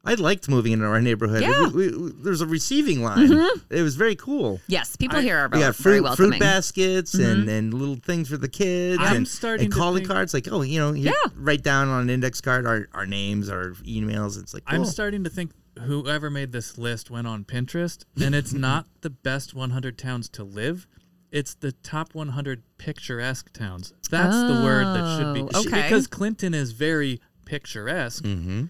I 0.08 0.14
liked 0.16 0.48
moving 0.50 0.72
into 0.72 0.86
our 0.86 1.02
neighborhood. 1.02 1.42
Yeah. 1.42 1.50
Mm-hmm. 1.52 1.78
We- 1.78 1.96
we- 1.96 2.12
there's 2.24 2.42
a 2.42 2.46
receiving 2.48 3.04
line. 3.04 3.32
It 3.70 3.82
was 3.82 3.96
very 3.96 4.16
cool. 4.16 4.60
Yes, 4.68 4.96
people 4.96 5.18
I- 5.20 5.22
here 5.22 5.38
are 5.38 5.48
We 5.50 5.60
very, 5.60 5.64
got 5.64 5.76
very 5.76 5.96
fruit, 5.98 6.04
welcoming. 6.04 6.32
fruit 6.32 6.40
baskets 6.40 7.14
and, 7.14 7.48
and 7.50 7.74
little 7.74 7.96
things 7.98 8.30
for 8.30 8.38
the 8.38 8.48
kids 8.50 8.98
I'm 9.02 9.18
and, 9.18 9.28
starting 9.28 9.66
and 9.66 9.74
to 9.74 9.78
calling 9.80 10.04
think- 10.04 10.10
cards. 10.10 10.34
Like, 10.34 10.48
oh, 10.52 10.62
you 10.62 10.80
know, 10.80 10.94
Yeah. 10.94 11.12
write 11.36 11.62
down 11.64 11.90
on 11.90 12.02
an 12.04 12.10
index 12.10 12.42
card 12.42 12.66
our, 12.66 12.88
our 12.94 13.06
names, 13.06 13.50
our 13.50 13.72
emails. 13.84 14.40
It's 14.42 14.54
like, 14.54 14.64
I'm 14.68 14.86
starting 14.86 15.24
to 15.26 15.30
think 15.30 15.52
whoever 15.82 16.30
made 16.30 16.52
this 16.54 16.78
list 16.78 17.12
went 17.12 17.28
on 17.28 17.44
Pinterest, 17.44 18.04
and 18.20 18.34
it's 18.34 18.54
not 18.68 18.88
the 19.02 19.10
best 19.12 19.54
100 19.54 19.98
towns 19.98 20.30
to 20.30 20.44
live. 20.44 20.88
It's 21.30 21.54
the 21.56 21.74
top 21.74 22.16
100 22.16 22.64
picturesque 22.78 23.52
towns. 23.52 23.94
That's 24.10 24.34
the 24.36 24.62
word 24.64 24.86
that 24.86 25.18
should 25.20 25.34
be. 25.34 25.42
Oh, 25.54 25.60
okay. 25.60 25.82
Because 25.84 26.08
Clinton 26.08 26.54
is 26.54 26.72
very 26.72 27.20
picturesque. 27.46 28.24
hmm 28.26 28.66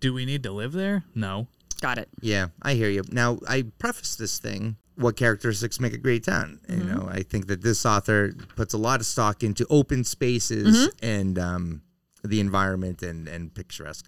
Do 0.00 0.14
we 0.14 0.24
need 0.24 0.42
to 0.44 0.52
live 0.52 0.72
there? 0.72 1.04
No. 1.14 1.46
Got 1.80 1.98
it. 1.98 2.08
Yeah, 2.20 2.48
I 2.62 2.74
hear 2.74 2.88
you. 2.88 3.02
Now, 3.10 3.38
I 3.48 3.62
preface 3.78 4.16
this 4.16 4.38
thing. 4.38 4.76
What 4.96 5.16
characteristics 5.16 5.78
make 5.78 5.92
a 5.92 5.98
great 5.98 6.24
town? 6.24 6.60
You 6.68 6.76
Mm-hmm. 6.76 6.88
know, 6.94 7.08
I 7.08 7.22
think 7.22 7.46
that 7.46 7.62
this 7.62 7.86
author 7.86 8.32
puts 8.56 8.74
a 8.74 8.78
lot 8.78 9.00
of 9.00 9.06
stock 9.06 9.42
into 9.44 9.64
open 9.70 10.02
spaces 10.04 10.88
Mm-hmm. 10.88 11.04
and 11.04 11.38
um, 11.38 11.82
the 12.24 12.40
environment 12.40 13.02
and, 13.02 13.28
and 13.28 13.54
picturesque. 13.54 14.06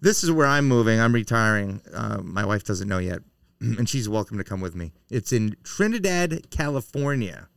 This 0.00 0.22
is 0.22 0.30
where 0.30 0.46
I'm 0.46 0.66
moving. 0.68 1.00
I'm 1.00 1.12
retiring. 1.12 1.80
Uh, 1.92 2.18
my 2.22 2.44
wife 2.44 2.62
doesn't 2.64 2.88
know 2.88 2.98
yet, 2.98 3.20
and 3.60 3.88
she's 3.88 4.08
welcome 4.08 4.38
to 4.38 4.44
come 4.44 4.60
with 4.60 4.76
me. 4.76 4.92
It's 5.10 5.32
in 5.32 5.56
Trinidad, 5.64 6.50
California. 6.50 7.48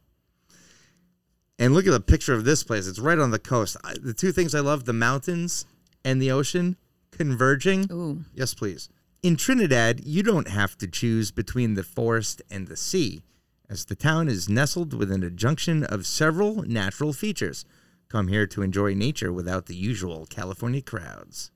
And 1.60 1.74
look 1.74 1.88
at 1.88 1.92
the 1.92 2.00
picture 2.00 2.34
of 2.34 2.44
this 2.46 2.64
place. 2.64 2.88
It's 2.88 3.00
right 3.00 3.18
on 3.18 3.32
the 3.32 3.40
coast. 3.40 3.78
I, 3.84 3.96
the 4.02 4.14
two 4.14 4.32
things 4.32 4.54
I 4.56 4.60
love 4.60 4.86
the 4.86 4.94
mountains 4.94 5.66
and 6.06 6.22
the 6.22 6.32
ocean 6.32 6.78
converging. 7.18 7.88
Ooh. 7.92 8.24
Yes, 8.34 8.54
please. 8.54 8.90
In 9.24 9.36
Trinidad, 9.36 10.02
you 10.06 10.24
don't 10.24 10.48
have 10.48 10.78
to 10.78 10.88
choose 10.88 11.32
between 11.32 11.74
the 11.74 11.84
forest 11.84 12.42
and 12.52 12.68
the 12.68 12.78
sea, 12.78 13.24
as 13.70 13.86
the 13.86 13.96
town 13.96 14.28
is 14.30 14.48
nestled 14.48 14.94
within 14.94 15.24
a 15.24 15.30
junction 15.30 15.84
of 15.84 16.06
several 16.06 16.62
natural 16.64 17.14
features. 17.14 17.66
Come 18.10 18.28
here 18.30 18.48
to 18.48 18.62
enjoy 18.62 18.94
nature 18.94 19.34
without 19.34 19.66
the 19.66 19.76
usual 19.76 20.26
California 20.30 20.82
crowds. 20.82 21.52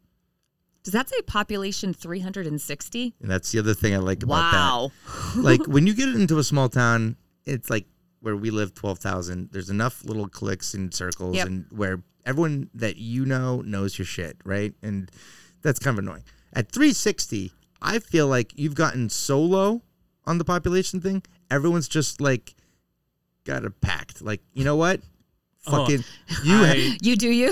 Does 0.83 0.93
that 0.93 1.07
say 1.07 1.21
population 1.21 1.93
360? 1.93 3.13
And 3.21 3.29
that's 3.29 3.51
the 3.51 3.59
other 3.59 3.73
thing 3.75 3.93
I 3.93 3.97
like 3.99 4.23
about 4.23 4.51
Wow. 4.53 4.91
that. 5.05 5.35
Wow. 5.37 5.41
like 5.43 5.65
when 5.67 5.85
you 5.87 5.93
get 5.93 6.09
into 6.15 6.39
a 6.39 6.43
small 6.43 6.67
town, 6.69 7.15
it's 7.45 7.69
like 7.69 7.85
where 8.19 8.35
we 8.35 8.49
live 8.49 8.73
12,000. 8.73 9.49
There's 9.51 9.69
enough 9.69 10.03
little 10.03 10.27
cliques 10.27 10.73
and 10.73 10.93
circles 10.93 11.35
Yep. 11.35 11.47
and 11.47 11.65
where 11.69 12.01
everyone 12.25 12.69
that 12.73 12.97
you 12.97 13.25
know 13.25 13.61
knows 13.61 13.97
your 13.97 14.05
shit, 14.05 14.37
right? 14.43 14.73
And 14.81 15.09
that's 15.61 15.79
kind 15.79 15.97
of 15.97 16.03
annoying. 16.03 16.23
At 16.53 16.71
360, 16.71 17.51
I 17.81 17.99
feel 17.99 18.27
like 18.27 18.51
you've 18.55 18.75
gotten 18.75 19.09
so 19.09 19.39
low 19.41 19.81
on 20.25 20.37
the 20.37 20.45
population 20.45 20.99
thing. 21.01 21.23
Everyone's 21.49 21.87
just 21.87 22.19
like 22.21 22.55
got 23.45 23.65
a 23.65 23.69
pact. 23.71 24.21
Like, 24.21 24.41
you 24.53 24.63
know 24.63 24.75
what? 24.75 25.01
Oh, 25.67 25.85
Fucking 25.85 26.03
you 26.43 26.55
I- 26.55 26.97
You 27.03 27.15
do 27.15 27.29
you? 27.29 27.51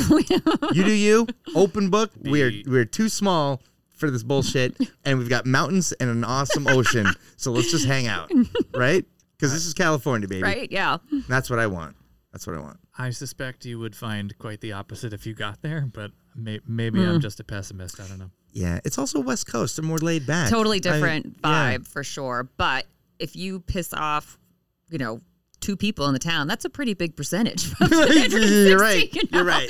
you 0.74 0.84
do 0.84 0.91
you. 0.91 1.28
Open 1.54 1.91
book. 1.91 2.10
We're 2.19 2.52
we're 2.65 2.86
too 2.86 3.08
small 3.08 3.62
for 3.98 4.10
this 4.10 4.24
bullshit, 4.24 4.76
and 5.06 5.19
we've 5.19 5.30
got 5.30 5.45
mountains 5.45 5.91
and 5.91 6.10
an 6.10 6.24
awesome 6.24 6.65
ocean. 6.67 7.06
So 7.38 7.52
let's 7.52 7.69
just 7.69 7.86
hang 7.86 8.08
out, 8.08 8.32
right? 8.76 9.06
Because 9.38 9.54
this 9.54 9.63
is 9.67 9.76
California, 9.76 10.28
baby. 10.28 10.41
right? 10.41 10.72
Yeah. 10.72 10.98
That's 11.28 11.52
what 11.52 11.60
I 11.60 11.67
want. 11.67 11.95
That's 12.32 12.48
what 12.48 12.56
I 12.56 12.60
want. 12.60 12.80
I 13.00 13.10
suspect 13.12 13.66
you 13.66 13.80
would 13.80 13.96
find 13.96 14.38
quite 14.38 14.60
the 14.62 14.74
opposite 14.74 15.14
if 15.14 15.26
you 15.26 15.34
got 15.34 15.62
there, 15.62 15.90
but 15.92 16.12
may- 16.36 16.60
maybe 16.68 17.00
Hmm. 17.04 17.12
I'm 17.12 17.22
just 17.22 17.40
a 17.40 17.44
pessimist. 17.44 18.00
I 18.00 18.08
don't 18.08 18.20
know. 18.20 18.30
Yeah, 18.52 18.80
it's 18.84 18.98
also 18.98 19.20
West 19.22 19.48
Coast. 19.48 19.78
They're 19.78 19.86
more 19.86 19.98
laid 20.00 20.26
back. 20.28 20.50
Totally 20.50 20.78
I- 20.78 20.82
different 20.82 21.38
yeah. 21.44 21.78
vibe 21.78 21.88
for 21.88 22.04
sure. 22.04 22.50
But 22.58 22.86
if 23.18 23.36
you 23.36 23.62
piss 23.62 23.94
off, 23.94 24.38
you 24.90 24.98
know, 24.98 25.22
two 25.62 25.76
people 25.78 26.08
in 26.08 26.14
the 26.14 26.20
town, 26.20 26.48
that's 26.48 26.66
a 26.66 26.70
pretty 26.70 26.94
big 26.94 27.16
percentage. 27.16 27.70
You're 27.92 28.78
right. 28.80 29.14
you 29.16 29.22
You're 29.32 29.44
know? 29.44 29.50
right. 29.50 29.70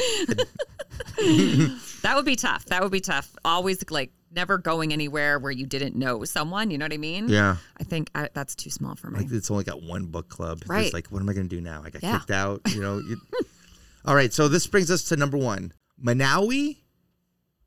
That 2.02 2.16
would 2.16 2.26
be 2.26 2.36
tough. 2.38 2.66
That 2.68 2.82
would 2.82 2.92
be 2.94 3.02
tough. 3.02 3.30
Always 3.44 3.84
like 3.92 4.12
never 4.32 4.58
going 4.58 4.94
anywhere 4.94 5.40
where 5.40 5.52
you 5.52 5.66
didn't 5.66 5.96
know 5.96 6.24
someone. 6.24 6.72
You 6.72 6.78
know 6.78 6.86
what 6.86 6.94
I 6.94 6.98
mean? 6.98 7.30
Yeah, 7.30 7.58
I 7.80 7.84
think 7.84 8.10
I, 8.16 8.30
that's 8.34 8.56
too 8.56 8.70
small 8.70 8.96
for 8.96 9.10
me. 9.10 9.20
like 9.20 9.32
it's 9.32 9.50
only 9.52 9.64
got 9.64 9.82
one 9.82 10.06
book 10.06 10.30
club. 10.30 10.60
It's 10.62 10.70
Right. 10.70 10.94
like, 10.94 11.08
what 11.08 11.22
am 11.22 11.30
I 11.30 11.34
going 11.34 11.50
to 11.50 11.56
do 11.56 11.62
now? 11.62 11.82
I 11.84 11.90
got 11.90 12.04
Yeah. 12.04 12.18
kicked 12.20 12.32
out. 12.32 12.62
You 12.74 12.82
know. 12.82 13.00
You... 13.00 13.18
All 14.06 14.16
right. 14.16 14.32
So 14.34 14.48
this 14.48 14.66
brings 14.68 14.90
us 14.92 15.04
to 15.06 15.16
number 15.16 15.38
one, 15.38 15.74
Monowi, 16.04 16.78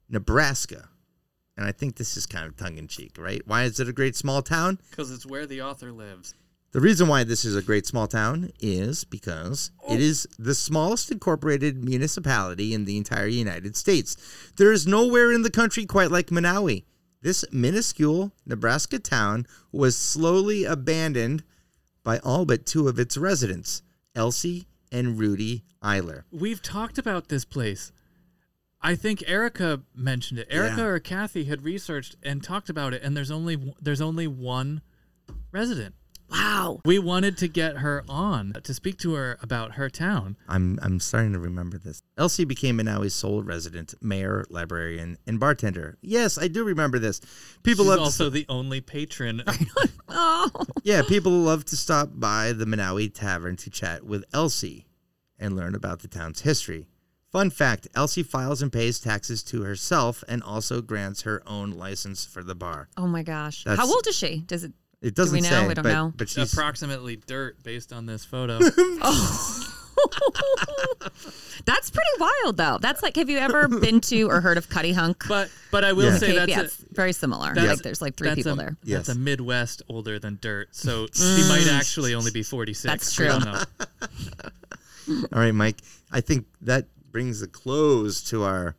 Nebraska, 0.09 0.88
and 1.57 1.66
I 1.66 1.72
think 1.72 1.96
this 1.96 2.16
is 2.16 2.27
kind 2.27 2.46
of 2.46 2.57
tongue 2.57 2.79
in 2.79 2.88
cheek, 2.88 3.16
right? 3.18 3.42
Why 3.46 3.64
is 3.64 3.79
it 3.81 3.88
a 3.88 3.92
great 3.92 4.16
small 4.16 4.42
town? 4.42 4.79
Because 4.90 5.11
it's 5.11 5.27
where 5.27 5.46
the 5.46 5.62
author 5.62 5.92
lives. 5.92 6.35
The 6.72 6.80
reason 6.80 7.06
why 7.06 7.22
this 7.22 7.44
is 7.44 7.54
a 7.54 7.61
great 7.61 7.87
small 7.87 8.08
town 8.08 8.50
is 8.58 9.04
because 9.04 9.70
it 9.90 9.96
oh. 9.96 9.98
is 9.98 10.26
the 10.38 10.54
smallest 10.54 11.11
incorporated 11.11 11.85
municipality 11.85 12.72
in 12.72 12.87
the 12.87 12.96
entire 12.96 13.26
United 13.26 13.76
States. 13.76 14.16
There 14.56 14.72
is 14.72 14.87
nowhere 14.87 15.30
in 15.32 15.42
the 15.42 15.50
country 15.50 15.85
quite 15.85 16.11
like 16.11 16.28
Monowi. 16.28 16.85
This 17.20 17.44
minuscule 17.52 18.32
Nebraska 18.46 18.98
town 18.98 19.46
was 19.70 19.96
slowly 19.98 20.64
abandoned 20.64 21.44
by 22.02 22.18
all 22.20 22.46
but 22.46 22.64
two 22.64 22.88
of 22.88 22.98
its 22.98 23.18
residents, 23.18 23.82
Elsie 24.14 24.66
and 24.90 25.18
Rudy 25.18 25.64
Eiler. 25.85 26.24
We've 26.32 26.62
talked 26.62 26.96
about 26.96 27.28
this 27.28 27.44
place. 27.44 27.92
I 28.80 28.94
think 28.96 29.22
Erica 29.28 29.82
mentioned 29.94 30.40
it. 30.40 30.48
Erica 30.50 30.78
Yeah. 30.78 30.87
or 30.87 30.98
Kathy 31.00 31.44
had 31.44 31.64
researched 31.64 32.16
and 32.22 32.42
talked 32.42 32.70
about 32.70 32.94
it, 32.94 33.02
and 33.02 33.14
there's 33.14 33.30
only 33.30 33.74
there's 33.80 34.00
only 34.00 34.26
one 34.26 34.80
resident. 35.52 35.94
Wow. 36.33 36.81
We 36.85 36.99
wanted 36.99 37.37
to 37.38 37.49
get 37.49 37.79
her 37.79 38.05
on 38.09 38.55
to 38.62 38.75
speak 38.75 38.99
to 39.01 39.14
her 39.14 39.38
about 39.42 39.73
her 39.75 39.88
town. 39.90 40.37
I'm 40.49 40.79
I'm 40.83 40.99
starting 41.01 41.33
to 41.35 41.38
remember 41.38 41.79
this. 41.79 42.03
Elsie 42.16 42.45
became 42.45 42.79
Monowi's 42.79 43.14
sole 43.14 43.42
resident, 43.42 43.95
mayor, 44.01 44.45
librarian, 44.51 45.18
and 45.27 45.38
bartender. 45.38 45.99
Yes, 46.03 46.38
I 46.38 46.49
do 46.49 46.64
remember 46.64 46.99
this. 46.99 47.21
People 47.62 47.85
She's 47.85 47.90
love 47.90 48.01
also 48.01 48.31
the 48.31 48.47
only 48.49 48.81
patron. 48.81 49.42
Oh. 50.14 50.51
yeah, 50.83 51.01
people 51.09 51.33
love 51.33 51.64
to 51.66 51.77
stop 51.77 52.11
by 52.12 52.53
the 52.53 52.66
Monowi 52.66 53.12
Tavern 53.12 53.57
to 53.57 53.71
chat 53.71 54.05
with 54.05 54.25
Elsie 54.35 54.85
and 55.38 55.57
learn 55.57 55.75
about 55.75 56.01
the 56.01 56.09
town's 56.09 56.42
history. 56.42 56.87
Fun 57.31 57.49
fact: 57.49 57.88
Elsie 57.95 58.23
files 58.23 58.61
and 58.61 58.71
pays 58.71 59.01
taxes 59.01 59.42
to 59.45 59.62
herself 59.62 60.23
and 60.29 60.42
also 60.42 60.83
grants 60.83 61.23
her 61.23 61.42
own 61.47 61.71
license 61.71 62.27
for 62.27 62.42
the 62.42 62.55
bar. 62.55 62.90
Oh 62.99 63.07
my 63.07 63.23
gosh. 63.23 63.64
That's- 63.64 63.79
How 63.79 63.90
old 63.90 64.07
is 64.07 64.14
she? 64.14 64.40
Does 64.40 64.64
it? 64.64 64.73
It 65.02 65.14
doesn't 65.14 65.34
we 65.34 65.40
know? 65.40 65.48
say, 65.48 65.68
We 65.68 65.74
don't 65.74 65.82
but, 65.82 65.92
know. 65.92 66.12
but 66.16 66.28
she's 66.28 66.52
approximately 66.52 67.16
dirt 67.16 67.62
based 67.62 67.92
on 67.92 68.06
this 68.06 68.24
photo. 68.24 68.58
oh. 68.62 69.68
That's 71.64 71.90
pretty 71.90 72.08
wild, 72.18 72.56
though. 72.56 72.78
That's 72.80 73.02
like, 73.02 73.16
have 73.16 73.28
you 73.28 73.38
ever 73.38 73.68
been 73.68 74.00
to 74.02 74.22
or 74.24 74.40
heard 74.40 74.58
of 74.58 74.68
Cuttyhunk? 74.68 75.16
but 75.28 75.50
but 75.70 75.84
I 75.84 75.92
will 75.92 76.12
Yeah. 76.12 76.18
say 76.18 76.26
Cape? 76.28 76.36
that's 76.36 76.50
yeah, 76.50 76.60
a, 76.60 76.64
it's 76.64 76.76
very 76.92 77.12
similar. 77.12 77.54
that's- 77.54 77.68
Like, 77.76 77.82
there's 77.82 78.02
like 78.02 78.16
three 78.16 78.34
people 78.34 78.52
a, 78.52 78.56
there. 78.56 78.76
Yes. 78.82 79.06
That's 79.06 79.16
a 79.16 79.20
Midwest 79.20 79.82
older 79.88 80.18
than 80.18 80.38
dirt, 80.40 80.74
so 80.74 81.06
mm. 81.06 81.36
she 81.36 81.48
might 81.48 81.72
actually 81.78 82.14
only 82.14 82.30
be 82.30 82.42
46. 82.42 82.82
That's 82.82 83.18
We 83.18 83.26
true. 83.26 83.38
don't 83.38 83.44
know. 83.44 83.62
All 85.32 85.40
right, 85.40 85.52
Mike. 85.52 85.76
I 86.10 86.20
think 86.20 86.46
that 86.62 86.86
brings 87.10 87.42
a 87.42 87.48
close 87.48 88.22
to 88.30 88.44
our 88.44 88.76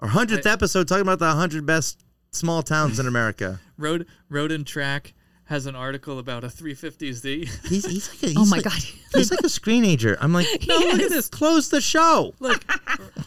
our 0.00 0.08
hundredth 0.08 0.46
episode, 0.46 0.86
talking 0.86 1.02
about 1.02 1.18
the 1.18 1.30
hundred 1.32 1.66
best 1.66 2.04
small 2.30 2.62
towns 2.62 3.00
in 3.00 3.06
America. 3.06 3.60
Road 3.76 4.06
Road 4.28 4.52
and 4.52 4.66
Track 4.66 5.14
has 5.48 5.66
an 5.66 5.74
article 5.74 6.18
about 6.18 6.44
a 6.44 6.48
350Z. 6.48 7.66
He's, 7.68 7.84
he's 7.86 8.08
like 8.10 8.22
a, 8.22 8.26
he's 8.28 8.36
Oh 8.36 8.44
my 8.46 8.56
like- 8.58 8.64
God. 8.64 8.82
he's 9.14 9.30
like 9.30 9.40
a 9.40 9.44
screenager. 9.44 10.16
I'm 10.20 10.32
like, 10.32 10.46
no, 10.68 10.76
look 10.78 11.00
at 11.00 11.08
this. 11.10 11.28
Close 11.28 11.68
the 11.70 11.80
show. 11.80 12.34
Look, 12.40 12.64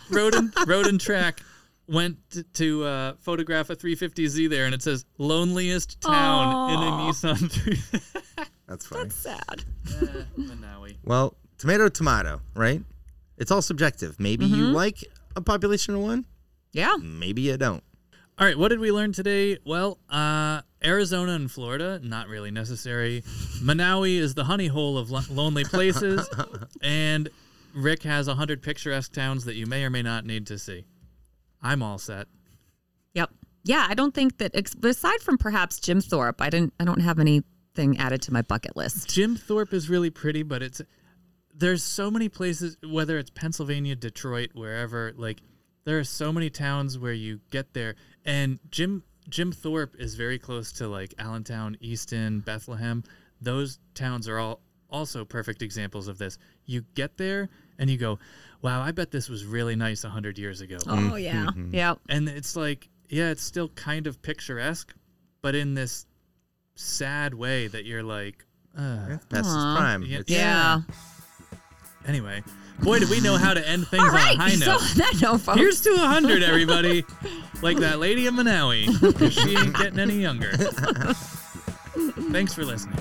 Roden 0.10 0.52
and 0.56 0.68
Road 0.68 0.88
and 0.88 1.00
Track 1.02 1.40
went 1.88 2.18
to, 2.32 2.44
to 2.44 2.84
uh, 2.86 3.14
photograph 3.20 3.70
a 3.70 3.76
350Z 3.76 4.50
there, 4.50 4.66
and 4.66 4.74
it 4.76 4.82
says 4.82 5.04
loneliest 5.18 6.00
town 6.02 6.72
in 6.72 6.80
a 6.80 6.92
Nissan 6.92 7.52
3. 7.52 8.46
That's 8.68 8.86
funny. 8.86 9.04
That's 9.04 9.16
sad. 9.16 9.64
Eh, 9.88 10.24
Monowi. 10.38 10.96
Well, 11.04 11.36
tomato, 11.58 11.90
tomato, 11.90 12.40
right? 12.56 12.82
It's 13.38 13.52
all 13.52 13.62
subjective. 13.62 14.20
Maybe 14.20 14.46
you 14.46 14.66
Mm-hmm. 14.66 14.76
like 14.76 15.04
a 15.36 15.42
population 15.42 15.96
of 15.96 16.02
one. 16.02 16.26
Yeah. 16.72 16.96
Maybe 17.02 17.42
you 17.42 17.58
don't. 17.58 17.84
All 18.42 18.48
right, 18.48 18.58
what 18.58 18.70
did 18.70 18.80
we 18.80 18.92
learn 18.92 19.12
today? 19.12 19.60
Well, 19.64 20.00
uh, 20.10 20.62
Arizona 20.84 21.34
and 21.34 21.52
Florida, 21.52 22.00
not 22.02 22.28
really 22.28 22.50
necessary. 22.50 23.22
Monowi 23.62 24.18
is 24.18 24.34
the 24.34 24.46
honey 24.46 24.66
hole 24.66 24.98
of 24.98 25.12
lo- 25.12 25.22
lonely 25.30 25.64
places, 25.64 26.28
and 26.82 27.30
Rick 27.76 28.02
has 28.02 28.28
100 28.28 28.64
picturesque 28.64 29.14
towns 29.14 29.46
that 29.46 29.54
you 29.54 29.68
may 29.68 29.84
or 29.84 29.92
may 29.92 30.02
not 30.02 30.26
need 30.26 30.48
to 30.48 30.58
see. 30.58 30.86
I'm 31.62 31.84
all 31.84 32.00
set. 32.00 32.26
Yep. 33.14 33.30
Yeah. 33.64 33.86
I 33.88 33.94
don't 33.94 34.16
think 34.16 34.40
that, 34.40 34.56
ex- 34.56 34.74
aside 34.82 35.22
from 35.22 35.38
perhaps 35.38 35.80
Jim 35.80 36.02
Thorpe, 36.02 36.42
I 36.42 36.50
didn't, 36.50 36.74
I 36.80 36.84
don't 36.84 37.02
have 37.02 37.20
anything 37.20 38.00
added 38.00 38.24
to 38.24 38.34
my 38.34 38.42
bucket 38.42 38.76
list. 38.76 39.08
Jim 39.08 39.36
Thorpe 39.36 39.72
is 39.72 39.88
really 39.88 40.10
pretty, 40.10 40.42
but 40.42 40.64
it's 40.64 40.82
there's 41.54 41.84
so 41.84 42.10
many 42.10 42.28
places, 42.28 42.76
whether 42.84 43.20
it's 43.20 43.30
Pennsylvania, 43.30 43.96
Detroit, 43.96 44.50
wherever, 44.56 45.14
like 45.16 45.44
there 45.84 45.98
are 46.00 46.04
so 46.04 46.32
many 46.32 46.50
towns 46.50 46.98
where 47.00 47.14
you 47.14 47.40
get 47.50 47.74
there, 47.74 47.96
and 48.26 48.60
Jim 48.70 49.04
Jim 49.30 49.52
Thorpe 49.52 49.96
is 50.00 50.16
very 50.16 50.40
close 50.40 50.72
to 50.74 50.88
like 50.88 51.14
Allentown, 51.20 51.78
Easton, 51.82 52.40
Bethlehem. 52.40 53.04
Those 53.42 53.80
towns 53.96 54.28
are 54.28 54.38
all 54.40 54.62
also 54.90 55.24
perfect 55.26 55.62
examples 55.62 56.08
of 56.08 56.18
this. 56.18 56.38
You 56.66 56.84
get 56.96 57.18
there 57.18 57.50
and 57.80 57.90
you 57.90 57.98
go, 57.98 58.20
"Wow, 58.62 58.82
I 58.82 58.92
bet 58.92 59.12
this 59.12 59.30
was 59.30 59.46
really 59.46 59.76
nice 59.76 60.04
hundred 60.04 60.38
years 60.38 60.62
ago." 60.62 60.78
Oh, 60.88 61.16
yeah. 61.16 61.50
yeah. 61.72 61.96
and 62.10 62.28
it's 62.30 62.56
like 62.56 62.90
yeah 63.10 63.30
it's 63.30 63.44
still 63.44 63.68
kind 63.70 64.08
of 64.08 64.22
picturesque 64.22 64.94
but 65.42 65.54
in 65.54 65.74
this 65.74 66.06
sad 66.76 67.34
way 67.34 67.68
that 67.68 67.86
you're 67.86 68.04
like 68.04 68.46
uh. 68.78 69.18
That's 69.30 69.48
his 69.48 69.56
prime. 69.56 70.04
Yeah. 70.04 70.20
It's- 70.20 70.30
Yeah. 70.30 70.82
Anyway 72.08 72.44
boy 72.80 72.98
do 73.00 73.08
we 73.10 73.22
know 73.22 73.38
how 73.38 73.54
to 73.54 73.68
end 73.68 73.88
things 73.88 74.02
All 74.04 74.10
on 74.10 74.16
a 74.16 74.36
high 74.38 74.50
So 74.52 74.72
note 74.72 74.82
that 74.96 75.20
no, 75.22 75.38
folks. 75.38 75.60
here's 75.60 75.82
to 75.82 75.92
100 75.92 76.42
everybody 76.42 77.06
like 77.62 77.78
that 77.78 78.00
lady 78.00 78.26
in 78.26 78.34
Monowi 78.36 78.88
'cause 79.20 79.34
she 79.34 79.56
ain't 79.56 79.76
getting 79.78 80.00
any 80.00 80.16
younger 80.20 80.52
thanks 82.32 82.54
for 82.56 82.66
listening 82.66 82.98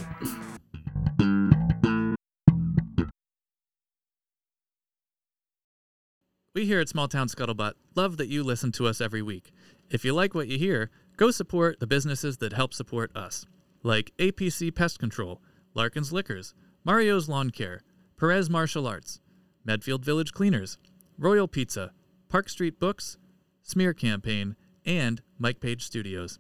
We 6.55 6.67
here 6.67 6.81
at 6.81 6.89
Small 6.89 7.09
Town 7.09 7.29
Scuttlebutt 7.29 7.75
love 7.95 8.17
that 8.17 8.29
you 8.29 8.43
listen 8.43 8.73
to 8.73 8.87
us 8.87 9.01
every 9.01 9.23
week. 9.23 9.53
If 9.91 10.05
you 10.05 10.13
like 10.13 10.35
what 10.35 10.49
you 10.49 10.59
hear, 10.59 10.91
go 11.17 11.31
support 11.31 11.79
the 11.81 11.87
businesses 11.87 12.39
that 12.39 12.53
help 12.53 12.75
support 12.75 13.15
us, 13.17 13.47
like 13.83 14.13
APC 14.19 14.75
Pest 14.75 14.99
Control, 14.99 15.41
Larkin's 15.75 16.13
Liquors, 16.13 16.55
Mario's 16.85 17.29
Lawn 17.29 17.51
Care, 17.51 17.83
Perez 18.21 18.51
Martial 18.51 18.87
Arts, 18.87 19.23
Medfield 19.65 20.05
Village 20.05 20.33
Cleaners, 20.33 20.77
Royal 21.17 21.49
Pizza, 21.49 21.93
Park 22.29 22.51
Street 22.51 22.79
Books, 22.79 23.17
Smear 23.63 23.95
Campaign, 23.95 24.57
and 24.85 25.23
Mike 25.39 25.59
Page 25.59 25.83
Studios. 25.83 26.39